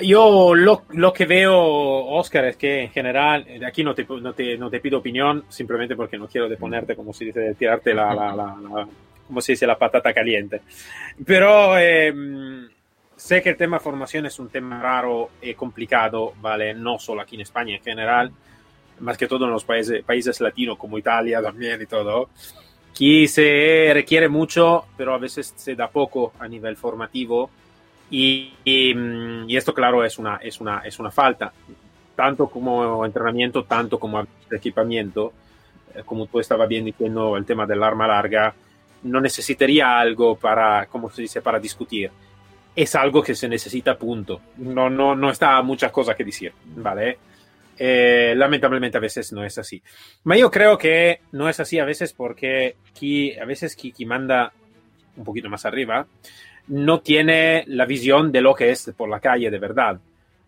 Yo 0.00 0.54
lo, 0.54 0.84
lo, 0.90 1.12
que 1.12 1.26
veo, 1.26 1.58
Oscar, 1.58 2.44
es 2.44 2.56
que 2.56 2.82
en 2.82 2.90
general, 2.90 3.44
aquí 3.66 3.82
no 3.82 3.96
te, 3.96 4.06
no 4.08 4.32
te, 4.32 4.56
no 4.56 4.70
te 4.70 4.78
pido 4.78 4.98
opinión, 4.98 5.46
simplemente 5.48 5.96
porque 5.96 6.16
no 6.16 6.28
quiero 6.28 6.48
deponerte, 6.48 6.94
como 6.94 7.12
se 7.12 7.24
dice, 7.24 7.52
tirarte 7.58 7.92
la, 7.92 8.14
la, 8.14 8.32
la, 8.32 8.86
como 9.26 9.40
se 9.40 9.54
dice, 9.54 9.66
la 9.66 9.76
patata 9.76 10.14
caliente. 10.14 10.60
Pero 11.26 11.76
eh, 11.76 12.14
sé 13.22 13.42
que 13.42 13.50
el 13.50 13.56
tema 13.56 13.78
formación 13.80 14.26
es 14.26 14.38
un 14.38 14.48
tema 14.48 14.80
raro 14.80 15.30
y 15.40 15.54
complicado, 15.54 16.34
¿vale? 16.40 16.74
No 16.74 16.98
solo 16.98 17.22
aquí 17.22 17.36
en 17.36 17.42
España 17.42 17.76
en 17.76 17.82
general, 17.82 18.32
más 19.00 19.16
que 19.16 19.26
todo 19.26 19.44
en 19.44 19.50
los 19.50 19.64
países, 19.64 20.04
países 20.04 20.40
latinos 20.40 20.78
como 20.78 20.98
Italia 20.98 21.40
también 21.42 21.80
y 21.80 21.86
todo. 21.86 22.30
Aquí 22.90 23.26
se 23.28 23.90
requiere 23.92 24.28
mucho, 24.28 24.86
pero 24.96 25.14
a 25.14 25.18
veces 25.18 25.54
se 25.56 25.74
da 25.74 25.88
poco 25.88 26.32
a 26.38 26.46
nivel 26.46 26.76
formativo 26.76 27.50
Mm, 28.12 29.48
y, 29.48 29.56
esto, 29.56 29.72
claro, 29.72 30.04
es 30.04 30.18
una, 30.18 30.36
es, 30.36 30.60
una, 30.60 30.80
es 30.80 30.98
una 30.98 31.10
falta, 31.10 31.52
tanto 32.14 32.48
como 32.48 33.04
entrenamiento, 33.06 33.64
tanto 33.64 33.98
como 33.98 34.22
equipamiento. 34.50 35.32
Eh, 35.94 36.02
como 36.04 36.26
tú 36.26 36.38
estabas 36.40 36.68
bien 36.68 36.84
diciendo, 36.84 37.36
el 37.36 37.44
tema 37.46 37.66
del 37.66 37.82
arma 37.82 38.06
larga 38.06 38.54
no 39.04 39.20
necesitaría 39.20 39.98
algo 39.98 40.36
para, 40.36 40.86
como 40.86 41.10
se 41.10 41.22
dice, 41.22 41.40
para 41.40 41.58
discutir. 41.58 42.10
Es 42.74 42.94
algo 42.94 43.22
que 43.22 43.34
se 43.34 43.48
necesita, 43.48 43.98
punto. 43.98 44.40
No, 44.56 44.88
no, 44.88 45.14
no 45.14 45.30
está 45.30 45.60
muchas 45.62 45.92
cosas 45.92 46.16
que 46.16 46.24
decir, 46.24 46.52
¿vale? 46.76 47.18
Eh, 47.78 48.34
lamentablemente 48.36 48.98
a 48.98 49.00
veces 49.00 49.32
no 49.32 49.44
es 49.44 49.58
así. 49.58 49.82
Pero 50.24 50.40
yo 50.40 50.50
creo 50.50 50.78
que 50.78 51.20
no 51.32 51.48
es 51.48 51.58
así 51.60 51.78
a 51.78 51.84
veces 51.84 52.12
porque 52.12 52.76
aquí, 52.90 53.36
a 53.38 53.44
veces 53.44 53.76
quien 53.76 54.08
manda 54.08 54.52
un 55.16 55.24
poquito 55.24 55.48
más 55.48 55.66
arriba 55.66 56.06
no 56.68 57.00
tiene 57.00 57.64
la 57.66 57.86
visión 57.86 58.30
de 58.30 58.40
lo 58.40 58.54
que 58.54 58.70
es 58.70 58.92
por 58.96 59.08
la 59.08 59.20
calle 59.20 59.50
de 59.50 59.58
verdad. 59.58 59.98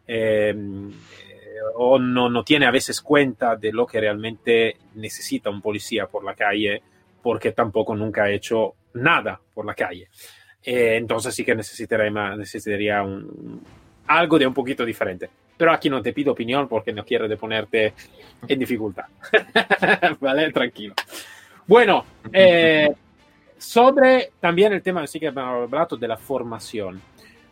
Eh, 0.06 0.54
o 1.76 1.98
no, 1.98 2.28
no, 2.28 2.44
tiene 2.44 2.66
a 2.66 2.70
veces 2.70 3.00
cuenta 3.00 3.56
de 3.56 3.72
lo 3.72 3.86
que 3.86 4.00
realmente 4.00 4.76
necesita 4.94 5.50
un 5.50 5.62
policía 5.62 6.06
por 6.06 6.24
la 6.24 6.34
calle, 6.34 6.82
porque 7.22 7.52
tampoco 7.52 7.96
nunca 7.96 8.24
ha 8.24 8.30
hecho 8.30 8.74
nada 8.94 9.40
por 9.52 9.64
la 9.64 9.74
calle. 9.74 10.08
Eh, 10.64 10.96
entonces 10.96 11.34
sí 11.34 11.44
que 11.44 11.54
necesitaría, 11.54 12.36
necesitaría 12.36 13.02
un, 13.02 13.62
algo 14.06 14.38
de 14.38 14.46
un 14.46 14.54
poquito 14.54 14.84
diferente. 14.84 15.28
Pero 15.56 15.72
aquí 15.72 15.88
no 15.88 16.02
te 16.02 16.12
pido 16.12 16.32
opinión 16.32 16.68
porque 16.68 16.92
no 16.92 17.04
quiero 17.04 17.28
de 17.28 17.36
ponerte 17.36 17.92
en 18.46 18.58
dificultad. 18.58 19.04
vale, 20.20 20.50
tranquilo. 20.52 20.94
Bueno, 21.66 22.04
eh, 22.32 22.92
sobre 23.56 24.32
también 24.40 24.72
el 24.72 24.82
tema, 24.82 25.06
sí 25.06 25.20
que 25.20 25.26
hemos 25.26 25.44
hablado 25.44 25.96
de 25.96 26.08
la 26.08 26.16
formación. 26.16 27.00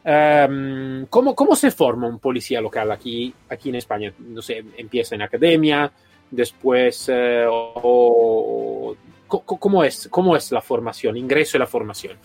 Um, 0.05 1.07
¿cómo, 1.07 1.33
¿cómo, 1.33 1.55
se 1.55 1.71
forma 1.71 2.09
un 2.09 2.19
policía 2.19 2.61
local 2.61 2.91
aquí, 2.91 3.33
aquí 3.49 3.69
en 3.69 3.77
España? 3.77 4.13
No 4.19 4.43
sé, 4.43 4.65
empieza 4.77 5.15
en 5.15 5.23
academia, 5.23 5.93
después, 6.29 7.09
uh, 7.09 7.47
o, 7.49 8.97
¿cómo, 9.29 9.85
es, 9.85 10.09
¿cómo 10.11 10.37
es 10.37 10.51
la 10.51 10.61
formación, 10.61 11.17
ingreso 11.17 11.57
y 11.57 11.61
la 11.61 11.67
formación? 11.67 12.19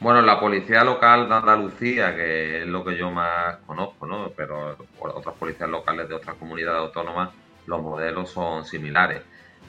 Bueno, 0.00 0.20
la 0.20 0.38
policía 0.38 0.84
local 0.84 1.28
de 1.28 1.34
Andalucía, 1.34 2.14
que 2.14 2.62
es 2.62 2.66
lo 2.66 2.84
que 2.84 2.96
yo 2.96 3.10
más 3.10 3.56
conozco, 3.66 4.06
¿no? 4.06 4.30
Pero 4.36 4.76
otras 4.98 5.34
policías 5.36 5.68
locales 5.70 6.08
de 6.08 6.14
otras 6.14 6.36
comunidades 6.36 6.80
autónomas, 6.80 7.30
los 7.66 7.80
modelos 7.80 8.30
son 8.30 8.64
similares. 8.64 9.22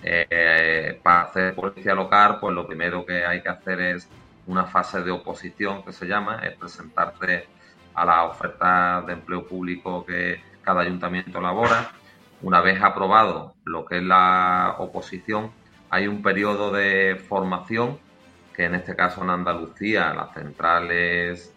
Eh, 0.04 1.00
para 1.02 1.22
hacer 1.22 1.56
policía 1.56 1.96
local, 1.96 2.38
pues 2.42 2.54
lo 2.54 2.68
primero 2.68 3.06
que 3.06 3.26
hay 3.26 3.42
que 3.42 3.50
hacer 3.50 3.80
es 3.80 4.10
una 4.48 4.66
fase 4.66 5.02
de 5.02 5.12
oposición 5.12 5.84
que 5.84 5.94
se 5.94 6.06
llama, 6.06 6.42
es 6.44 6.56
presentarte 6.58 7.48
a 7.94 8.06
la 8.06 8.26
oferta 8.26 9.02
de 9.08 9.14
empleo 9.14 9.48
público 9.48 10.06
que 10.06 10.42
cada 10.62 10.82
ayuntamiento 10.82 11.40
elabora. 11.40 11.92
Una 12.42 12.62
vez 12.62 12.82
aprobado 12.82 13.56
lo 13.64 13.86
que 13.86 13.98
es 13.98 14.04
la 14.04 14.76
oposición, 14.80 15.52
hay 15.90 16.08
un 16.08 16.22
periodo 16.22 16.72
de 16.72 17.16
formación 17.16 18.00
que 18.56 18.66
en 18.66 18.76
este 18.76 18.96
caso 18.96 19.24
en 19.24 19.30
Andalucía 19.30 20.14
la 20.14 20.34
central 20.34 20.90
es 20.92 21.54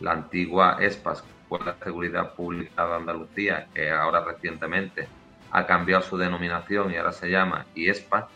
la 0.00 0.12
antigua 0.12 0.78
ESPAS, 0.80 1.24
Escuela 1.42 1.72
de 1.72 1.84
Seguridad 1.84 2.34
Pública 2.34 2.86
de 2.86 2.94
Andalucía, 2.94 3.68
que 3.72 3.90
ahora 3.90 4.24
recientemente 4.24 5.08
ha 5.52 5.66
cambiado 5.66 6.02
su 6.02 6.16
denominación 6.16 6.92
y 6.92 6.96
ahora 6.96 7.12
se 7.12 7.28
llama 7.28 7.66
IESPA, 7.74 8.28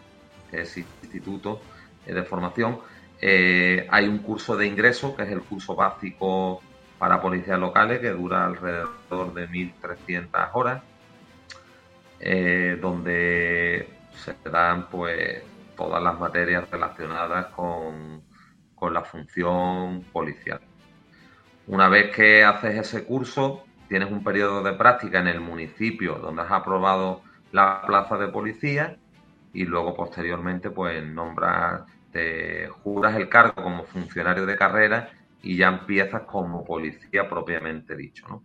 que 0.50 0.62
es 0.62 0.76
Instituto 0.76 1.60
de 2.04 2.22
Formación. 2.24 2.80
Eh, 3.20 3.86
hay 3.90 4.08
un 4.08 4.18
curso 4.18 4.56
de 4.56 4.66
ingreso, 4.66 5.14
que 5.16 5.22
es 5.22 5.30
el 5.30 5.42
curso 5.42 5.74
básico 5.74 6.60
para 6.98 7.20
policías 7.20 7.58
locales, 7.58 8.00
que 8.00 8.10
dura 8.10 8.44
alrededor 8.44 9.32
de 9.32 9.48
1.300 9.48 10.50
horas, 10.52 10.82
eh, 12.20 12.78
donde 12.80 13.88
se 14.12 14.34
dan 14.50 14.88
pues 14.88 15.42
todas 15.76 16.02
las 16.02 16.18
materias 16.18 16.70
relacionadas 16.70 17.46
con, 17.46 18.22
con 18.74 18.94
la 18.94 19.02
función 19.02 20.02
policial. 20.12 20.60
Una 21.66 21.88
vez 21.88 22.14
que 22.14 22.44
haces 22.44 22.76
ese 22.76 23.04
curso, 23.04 23.64
tienes 23.88 24.10
un 24.10 24.22
periodo 24.22 24.62
de 24.62 24.74
práctica 24.74 25.20
en 25.20 25.28
el 25.28 25.40
municipio 25.40 26.16
donde 26.16 26.42
has 26.42 26.50
aprobado 26.50 27.22
la 27.52 27.82
plaza 27.86 28.18
de 28.18 28.28
policía 28.28 28.96
y 29.52 29.64
luego 29.64 29.94
posteriormente 29.94 30.70
pues 30.70 31.02
nombras, 31.06 31.82
te 32.12 32.68
juras 32.68 33.16
el 33.16 33.28
cargo 33.28 33.62
como 33.62 33.84
funcionario 33.84 34.46
de 34.46 34.56
carrera 34.56 35.10
y 35.42 35.56
ya 35.56 35.68
empiezas 35.68 36.22
como 36.22 36.64
policía 36.64 37.28
propiamente 37.28 37.96
dicho. 37.96 38.42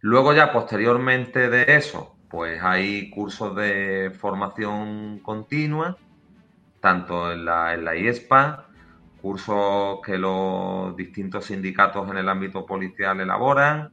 Luego 0.00 0.34
ya 0.34 0.52
posteriormente 0.52 1.48
de 1.48 1.64
eso, 1.76 2.16
pues 2.28 2.62
hay 2.62 3.10
cursos 3.10 3.54
de 3.56 4.10
formación 4.18 5.20
continua, 5.20 5.96
tanto 6.82 7.30
en 7.30 7.44
la, 7.44 7.72
en 7.74 7.84
la 7.84 7.96
IESPA, 7.96 8.66
cursos 9.22 10.00
que 10.04 10.18
los 10.18 10.96
distintos 10.96 11.46
sindicatos 11.46 12.10
en 12.10 12.18
el 12.18 12.28
ámbito 12.28 12.66
policial 12.66 13.20
elaboran, 13.20 13.92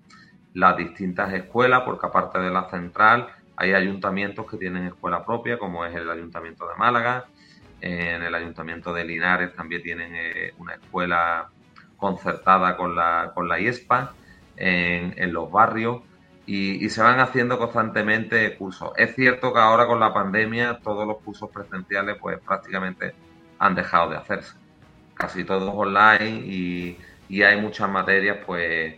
las 0.56 0.76
distintas 0.76 1.32
escuelas, 1.32 1.84
porque 1.86 2.08
aparte 2.08 2.40
de 2.40 2.50
la 2.50 2.68
central 2.70 3.28
hay 3.56 3.74
ayuntamientos 3.74 4.50
que 4.50 4.58
tienen 4.58 4.88
escuela 4.88 5.24
propia, 5.24 5.60
como 5.60 5.86
es 5.86 5.96
el 5.96 6.10
Ayuntamiento 6.10 6.68
de 6.68 6.76
Málaga, 6.76 7.26
en 7.80 8.24
el 8.24 8.34
Ayuntamiento 8.34 8.92
de 8.92 9.06
Linares 9.06 9.56
también 9.56 9.84
tienen 9.84 10.12
eh, 10.16 10.54
una 10.58 10.74
escuela 10.74 11.50
concertada 11.96 12.76
con 12.76 12.96
la, 12.96 13.32
con 13.36 13.48
la 13.48 13.60
IESPA, 13.60 14.14
en, 14.58 15.32
los 15.32 15.52
barrios, 15.52 16.02
y, 16.52 16.90
se 16.90 17.04
van 17.04 17.20
haciendo 17.20 17.60
constantemente 17.60 18.58
cursos. 18.58 18.92
Es 18.98 19.14
cierto 19.14 19.54
que 19.54 19.60
ahora 19.60 19.86
con 19.86 20.00
la 20.00 20.12
pandemia 20.12 20.80
todos 20.84 21.08
los 21.08 21.18
cursos 21.18 21.48
presenciales 21.52 22.18
pues 22.20 22.40
prácticamente 22.40 23.14
han 23.60 23.76
dejado 23.76 24.10
de 24.10 24.18
hacerse. 24.18 24.56
Casi 25.14 25.44
todos 25.44 25.72
online 25.76 26.42
y, 26.48 26.98
y 27.30 27.44
hay 27.44 27.62
muchas 27.62 27.88
materias 27.88 28.38
pues 28.48 28.96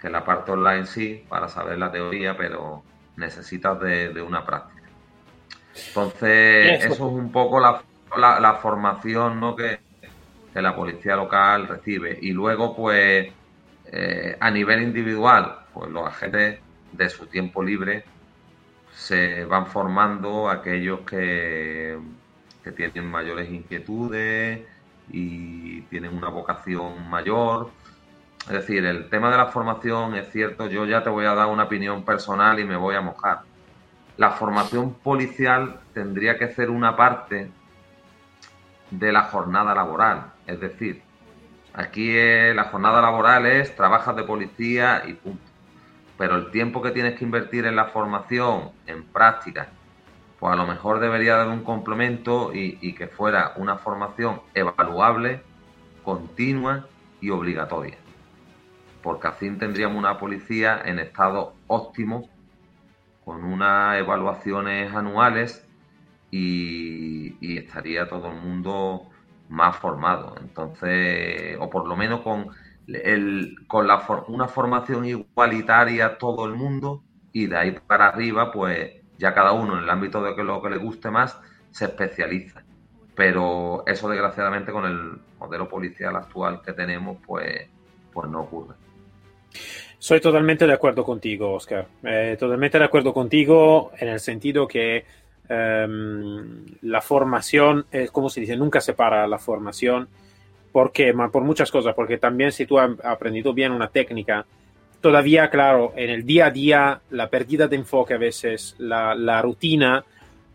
que 0.00 0.08
la 0.08 0.24
parte 0.24 0.52
online 0.52 0.86
sí, 0.86 1.24
para 1.28 1.48
saber 1.48 1.78
la 1.78 1.90
teoría, 1.90 2.36
pero 2.36 2.84
necesitas 3.16 3.80
de, 3.80 4.22
una 4.22 4.46
práctica. 4.46 4.88
Entonces, 5.88 6.84
eso. 6.84 6.92
es 6.92 7.00
un 7.00 7.32
poco 7.32 7.58
la, 7.58 7.82
la, 8.38 8.54
formación 8.54 9.40
¿no? 9.40 9.56
que, 9.56 9.80
la 10.54 10.76
policía 10.76 11.16
local 11.16 11.66
recibe. 11.66 12.16
Y 12.22 12.30
luego, 12.30 12.76
pues, 12.76 13.32
eh, 13.86 14.36
a 14.38 14.50
nivel 14.50 14.82
individual, 14.82 15.60
pues 15.72 15.90
los 15.90 16.06
agentes 16.06 16.60
de 16.96 17.08
su 17.08 17.26
tiempo 17.26 17.62
libre 17.62 18.04
se 18.92 19.44
van 19.44 19.66
formando 19.66 20.48
aquellos 20.48 21.00
que, 21.00 21.98
que 22.62 22.72
tienen 22.72 23.10
mayores 23.10 23.50
inquietudes 23.50 24.60
y 25.10 25.82
tienen 25.82 26.16
una 26.16 26.28
vocación 26.28 27.08
mayor 27.08 27.70
es 28.46 28.52
decir, 28.52 28.84
el 28.84 29.08
tema 29.08 29.30
de 29.30 29.38
la 29.38 29.46
formación 29.46 30.14
es 30.16 30.30
cierto, 30.30 30.68
yo 30.68 30.84
ya 30.84 31.02
te 31.02 31.08
voy 31.08 31.24
a 31.24 31.34
dar 31.34 31.46
una 31.46 31.64
opinión 31.64 32.04
personal 32.04 32.60
y 32.60 32.64
me 32.64 32.76
voy 32.76 32.94
a 32.94 33.00
mojar. 33.00 33.40
La 34.18 34.32
formación 34.32 34.94
policial 34.94 35.80
tendría 35.94 36.38
que 36.38 36.48
ser 36.48 36.68
una 36.68 36.94
parte 36.94 37.50
de 38.90 39.12
la 39.12 39.22
jornada 39.22 39.74
laboral. 39.74 40.32
Es 40.46 40.60
decir, 40.60 41.02
aquí 41.72 42.12
la 42.52 42.64
jornada 42.64 43.00
laboral 43.00 43.46
es 43.46 43.74
trabajas 43.74 44.14
de 44.14 44.24
policía 44.24 45.04
y 45.06 45.14
punto. 45.14 45.53
Pero 46.16 46.36
el 46.36 46.50
tiempo 46.50 46.80
que 46.80 46.92
tienes 46.92 47.18
que 47.18 47.24
invertir 47.24 47.66
en 47.66 47.76
la 47.76 47.86
formación, 47.86 48.70
en 48.86 49.04
práctica, 49.04 49.68
pues 50.38 50.52
a 50.52 50.56
lo 50.56 50.66
mejor 50.66 51.00
debería 51.00 51.36
dar 51.36 51.48
un 51.48 51.64
complemento 51.64 52.52
y, 52.54 52.92
que 52.94 53.08
fuera 53.08 53.54
una 53.56 53.78
formación 53.78 54.40
evaluable, 54.54 55.42
continua 56.02 56.86
y 57.20 57.30
obligatoria. 57.30 57.96
Porque 59.02 59.28
así 59.28 59.50
tendríamos 59.56 59.98
una 59.98 60.18
policía 60.18 60.80
en 60.84 60.98
estado 60.98 61.54
óptimo, 61.66 62.28
con 63.24 63.42
unas 63.42 63.98
evaluaciones 63.98 64.94
anuales 64.94 65.66
y, 66.30 67.56
estaría 67.58 68.08
todo 68.08 68.28
el 68.30 68.40
mundo 68.40 69.08
más 69.48 69.76
formado. 69.76 70.34
Entonces, 70.40 71.56
o 71.58 71.70
por 71.70 71.86
lo 71.88 71.96
menos 71.96 72.20
con, 72.20 72.50
el, 72.86 73.56
con 73.66 73.86
la, 73.86 74.04
una 74.28 74.48
formación 74.48 75.04
igualitaria 75.04 76.18
todo 76.18 76.46
el 76.46 76.54
mundo 76.54 77.02
y 77.32 77.46
de 77.46 77.56
ahí 77.56 77.70
para 77.86 78.08
arriba, 78.08 78.52
pues 78.52 78.92
ya 79.18 79.34
cada 79.34 79.52
uno 79.52 79.76
en 79.76 79.84
el 79.84 79.90
ámbito 79.90 80.22
de 80.22 80.42
lo 80.42 80.62
que 80.62 80.70
le 80.70 80.76
guste 80.76 81.10
más 81.10 81.38
se 81.70 81.86
especializa. 81.86 82.62
Pero 83.14 83.84
eso 83.86 84.08
desgraciadamente 84.08 84.72
con 84.72 84.84
el 84.86 85.18
modelo 85.38 85.68
policial 85.68 86.16
actual 86.16 86.62
que 86.62 86.72
tenemos, 86.72 87.18
pues, 87.24 87.68
pues 88.12 88.28
no 88.28 88.42
ocurre. 88.42 88.74
Soy 89.98 90.20
totalmente 90.20 90.66
de 90.66 90.72
acuerdo 90.72 91.04
contigo, 91.04 91.52
Oscar. 91.52 91.86
Eh, 92.02 92.36
totalmente 92.38 92.78
de 92.78 92.84
acuerdo 92.84 93.14
contigo 93.14 93.92
en 93.98 94.08
el 94.08 94.20
sentido 94.20 94.68
que 94.68 95.04
em, 95.48 96.64
la 96.82 97.00
formación, 97.00 97.86
es 97.90 98.10
como 98.10 98.28
se 98.28 98.40
dice, 98.40 98.56
nunca 98.56 98.80
se 98.80 98.94
para 98.94 99.26
la 99.26 99.38
formación. 99.38 100.08
¿Por 100.74 100.90
qué? 100.90 101.14
por 101.30 101.44
muchas 101.44 101.70
cosas. 101.70 101.94
Porque 101.94 102.18
también 102.18 102.50
si 102.50 102.66
tú 102.66 102.80
has 102.80 102.90
aprendido 103.04 103.54
bien 103.54 103.70
una 103.70 103.86
técnica, 103.86 104.44
todavía, 105.00 105.48
claro, 105.48 105.92
en 105.94 106.10
el 106.10 106.26
día 106.26 106.46
a 106.46 106.50
día, 106.50 107.00
la 107.10 107.30
pérdida 107.30 107.68
de 107.68 107.76
enfoque 107.76 108.14
a 108.14 108.18
veces, 108.18 108.74
la, 108.78 109.40
rutina, 109.40 110.04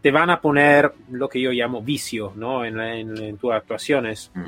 te 0.02 0.12
van 0.12 0.30
a 0.30 0.42
poner 0.42 0.92
lo 1.10 1.30
que 1.30 1.40
yo 1.40 1.52
llamo 1.52 1.82
vicio, 1.82 2.34
¿no? 2.36 2.66
En, 2.66 3.38
tus 3.38 3.54
actuaciones. 3.54 4.30
Mm. 4.34 4.46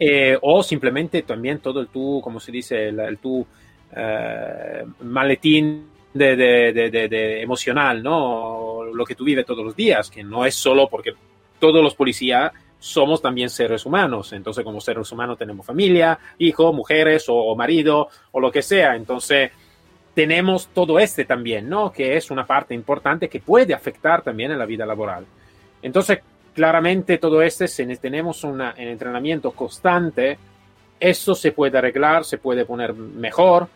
Eh, 0.00 0.36
o 0.42 0.64
simplemente 0.64 1.22
también 1.22 1.60
todo 1.60 1.78
el 1.78 1.86
tu, 1.86 2.20
como 2.20 2.40
se 2.40 2.50
dice, 2.50 2.88
el, 2.88 3.18
tu 3.18 3.46
eh, 3.94 4.84
maletín 5.02 5.86
de, 6.12 7.40
emocional, 7.40 8.02
¿no? 8.02 8.82
Lo 8.92 9.04
que 9.04 9.14
tú 9.14 9.22
vives 9.22 9.46
todos 9.46 9.64
los 9.64 9.76
días, 9.76 10.10
que 10.10 10.24
no 10.24 10.44
es 10.44 10.56
solo 10.56 10.88
porque 10.88 11.14
todos 11.60 11.84
los 11.84 11.94
policías 11.94 12.50
somos 12.84 13.22
también 13.22 13.48
seres 13.48 13.86
humanos. 13.86 14.34
Entonces, 14.34 14.62
como 14.62 14.78
seres 14.78 15.10
humanos 15.10 15.38
tenemos 15.38 15.64
familia, 15.64 16.18
hijos, 16.36 16.74
mujeres 16.74 17.24
o, 17.28 17.56
marido 17.56 18.08
o 18.30 18.40
lo 18.40 18.52
que 18.52 18.60
sea. 18.60 18.94
Entonces, 18.94 19.50
tenemos 20.12 20.68
todo 20.68 20.98
este 20.98 21.24
también, 21.24 21.66
¿no? 21.66 21.90
Que 21.90 22.14
es 22.14 22.30
una 22.30 22.46
parte 22.46 22.74
importante 22.74 23.30
que 23.30 23.40
puede 23.40 23.72
afectar 23.72 24.20
también 24.20 24.52
en 24.52 24.58
la 24.58 24.66
vida 24.66 24.84
laboral. 24.84 25.24
Entonces, 25.80 26.18
claramente 26.54 27.16
todo 27.16 27.40
este, 27.40 27.68
si 27.68 27.86
tenemos 27.96 28.44
un 28.44 28.60
entrenamiento 28.60 29.52
constante, 29.52 30.36
eso 31.00 31.34
se 31.34 31.52
puede 31.52 31.78
arreglar, 31.78 32.26
se 32.26 32.36
puede 32.36 32.66
poner 32.66 32.92
mejor. 32.92 33.66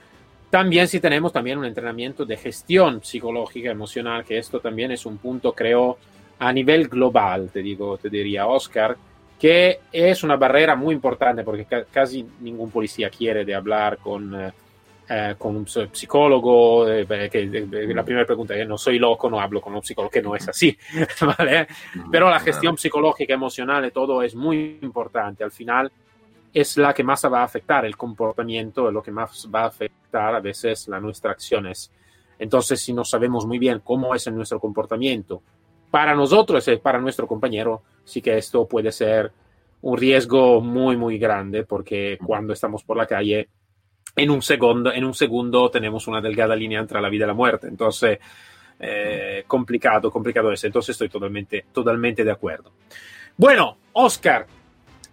También 0.50 0.86
si 0.86 1.00
tenemos 1.00 1.32
también 1.32 1.56
un 1.56 1.64
entrenamiento 1.64 2.26
de 2.26 2.36
gestión 2.36 3.02
psicológica, 3.02 3.70
emocional, 3.70 4.22
que 4.22 4.36
esto 4.36 4.60
también 4.60 4.92
es 4.92 5.06
un 5.06 5.16
punto, 5.16 5.54
creo, 5.54 5.96
a 6.38 6.52
nivel 6.52 6.88
global, 6.88 7.50
te 7.52 7.62
digo, 7.62 7.98
te 7.98 8.08
diría 8.08 8.46
Oscar, 8.46 8.96
que 9.38 9.80
es 9.92 10.22
una 10.22 10.36
barrera 10.36 10.74
muy 10.74 10.94
importante 10.94 11.42
porque 11.44 11.66
casi 11.90 12.26
ningún 12.40 12.70
policía 12.70 13.08
quiere 13.10 13.44
de 13.44 13.54
hablar 13.54 13.98
con, 13.98 14.34
eh, 14.34 14.52
eh, 15.08 15.34
con 15.38 15.56
un 15.56 15.66
psicólogo. 15.66 16.88
Eh, 16.88 17.06
que, 17.30 17.66
la 17.94 18.02
primera 18.02 18.26
pregunta 18.26 18.54
es, 18.56 18.66
no 18.66 18.76
soy 18.76 18.98
loco, 18.98 19.30
no 19.30 19.40
hablo 19.40 19.60
con 19.60 19.74
un 19.74 19.82
psicólogo, 19.82 20.10
que 20.10 20.22
no 20.22 20.34
es 20.34 20.48
así, 20.48 20.76
¿vale? 21.38 21.66
Pero 22.10 22.28
la 22.28 22.40
gestión 22.40 22.76
psicológica, 22.76 23.32
emocional 23.32 23.86
y 23.86 23.90
todo 23.90 24.22
es 24.22 24.34
muy 24.34 24.78
importante. 24.82 25.44
Al 25.44 25.52
final 25.52 25.90
es 26.52 26.76
la 26.76 26.92
que 26.92 27.04
más 27.04 27.24
va 27.24 27.40
a 27.40 27.44
afectar 27.44 27.84
el 27.84 27.96
comportamiento, 27.96 28.88
es 28.88 28.94
lo 28.94 29.02
que 29.02 29.12
más 29.12 29.48
va 29.54 29.62
a 29.62 29.66
afectar 29.66 30.34
a 30.34 30.40
veces 30.40 30.88
las 30.88 31.00
nuestras 31.00 31.32
acciones. 31.32 31.92
Entonces, 32.38 32.80
si 32.80 32.92
no 32.92 33.04
sabemos 33.04 33.46
muy 33.46 33.58
bien 33.58 33.80
cómo 33.84 34.14
es 34.14 34.30
nuestro 34.30 34.60
comportamiento, 34.60 35.42
para 35.90 36.14
nosotros 36.14 36.66
y 36.68 36.76
para 36.76 36.98
nuestro 36.98 37.26
compañero, 37.26 37.82
sí 38.04 38.20
que 38.20 38.38
esto 38.38 38.66
puede 38.66 38.92
ser 38.92 39.32
un 39.82 39.96
riesgo 39.96 40.60
muy, 40.60 40.96
muy 40.96 41.18
grande 41.18 41.64
porque 41.64 42.18
cuando 42.24 42.52
estamos 42.52 42.82
por 42.82 42.96
la 42.96 43.06
calle, 43.06 43.48
en 44.16 44.30
un 44.30 44.42
segundo, 44.42 44.92
en 44.92 45.04
un 45.04 45.14
segundo 45.14 45.70
tenemos 45.70 46.08
una 46.08 46.20
delgada 46.20 46.56
línea 46.56 46.80
entre 46.80 47.00
la 47.00 47.08
vida 47.08 47.24
y 47.24 47.28
la 47.28 47.34
muerte. 47.34 47.68
Entonces, 47.68 48.18
eh, 48.80 49.44
complicado, 49.46 50.10
complicado 50.10 50.52
eso. 50.52 50.66
Entonces, 50.66 50.94
estoy 50.94 51.08
totalmente, 51.08 51.66
totalmente 51.72 52.24
de 52.24 52.30
acuerdo. 52.30 52.72
Bueno, 53.36 53.76
Oscar, 53.92 54.46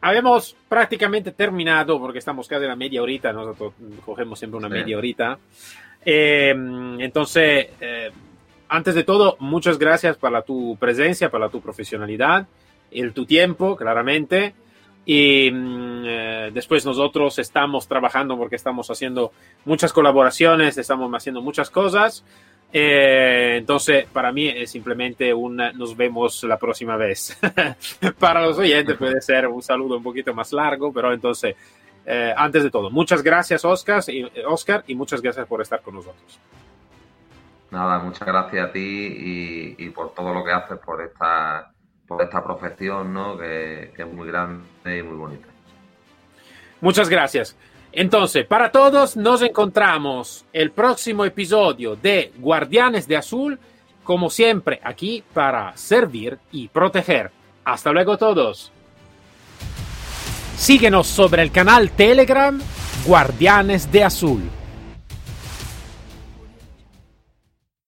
habíamos 0.01 0.55
prácticamente 0.67 1.31
terminado 1.31 1.99
porque 1.99 2.19
estamos 2.19 2.47
casi 2.47 2.65
a 2.65 2.69
la 2.69 2.75
media 2.75 3.01
horita. 3.01 3.31
Nosotros 3.31 3.73
cogemos 4.05 4.39
siempre 4.39 4.57
una 4.57 4.69
media 4.69 4.97
horita. 4.97 5.37
Eh, 6.03 6.55
entonces, 6.99 7.67
eh, 7.79 8.11
antes 8.67 8.95
de 8.95 9.03
todo, 9.03 9.37
muchas 9.39 9.77
gracias 9.77 10.17
para 10.17 10.41
tu 10.41 10.77
presencia, 10.77 11.29
para 11.29 11.49
tu 11.49 11.61
profesionalidad, 11.61 12.47
el 12.91 13.13
tu 13.13 13.25
tiempo, 13.25 13.75
claramente. 13.75 14.53
Y 15.05 15.51
mm, 15.51 16.03
eh, 16.05 16.51
después 16.53 16.85
nosotros 16.85 17.37
estamos 17.37 17.87
trabajando 17.87 18.37
porque 18.37 18.55
estamos 18.55 18.89
haciendo 18.89 19.31
muchas 19.65 19.93
colaboraciones, 19.93 20.77
estamos 20.77 21.11
haciendo 21.13 21.41
muchas 21.41 21.69
cosas. 21.69 22.23
Eh, 22.73 23.55
entonces, 23.57 24.05
para 24.11 24.31
mí 24.31 24.47
es 24.47 24.71
simplemente 24.71 25.33
un 25.33 25.55
nos 25.55 25.95
vemos 25.95 26.43
la 26.43 26.57
próxima 26.57 26.97
vez. 26.97 27.37
para 28.19 28.41
los 28.45 28.57
oyentes 28.57 28.97
puede 28.97 29.21
ser 29.21 29.47
un 29.47 29.61
saludo 29.61 29.97
un 29.97 30.03
poquito 30.03 30.33
más 30.33 30.51
largo, 30.51 30.91
pero 30.91 31.13
entonces, 31.13 31.55
eh, 32.05 32.33
antes 32.35 32.63
de 32.63 32.71
todo, 32.71 32.89
muchas 32.89 33.23
gracias 33.23 33.63
Oscar 33.63 34.03
y, 34.07 34.25
Oscar 34.45 34.83
y 34.87 34.95
muchas 34.95 35.21
gracias 35.21 35.47
por 35.47 35.61
estar 35.61 35.81
con 35.81 35.95
nosotros. 35.95 36.39
Nada, 37.75 37.99
muchas 37.99 38.25
gracias 38.25 38.69
a 38.69 38.71
ti 38.71 39.75
y, 39.77 39.89
por 39.89 40.13
todo 40.13 40.33
lo 40.33 40.45
que 40.45 40.51
haces 40.53 40.77
por 40.77 41.01
esta, 41.01 41.73
por 42.07 42.21
esta 42.21 42.41
profesión, 42.41 43.13
¿no? 43.13 43.37
Que, 43.37 43.91
que 43.93 44.03
es 44.03 44.07
muy 44.13 44.29
grande 44.29 44.63
y 44.97 45.03
muy 45.03 45.17
bonita. 45.17 45.47
Muchas 46.79 47.09
gracias. 47.09 47.57
Entonces, 47.91 48.45
para 48.45 48.71
todos, 48.71 49.17
nos 49.17 49.41
encontramos 49.41 50.45
el 50.53 50.71
próximo 50.71 51.25
episodio 51.25 51.97
de 51.97 52.31
Guardianes 52.37 53.09
de 53.09 53.17
Azul, 53.17 53.59
como 54.05 54.29
siempre, 54.29 54.79
aquí 54.81 55.21
para 55.33 55.75
servir 55.75 56.39
y 56.53 56.69
proteger. 56.69 57.29
Hasta 57.65 57.91
luego 57.91 58.17
todos. 58.17 58.71
Síguenos 60.55 61.07
sobre 61.07 61.41
el 61.41 61.51
canal 61.51 61.91
Telegram 61.91 62.57
Guardianes 63.05 63.91
de 63.91 64.05
Azul. 64.05 64.49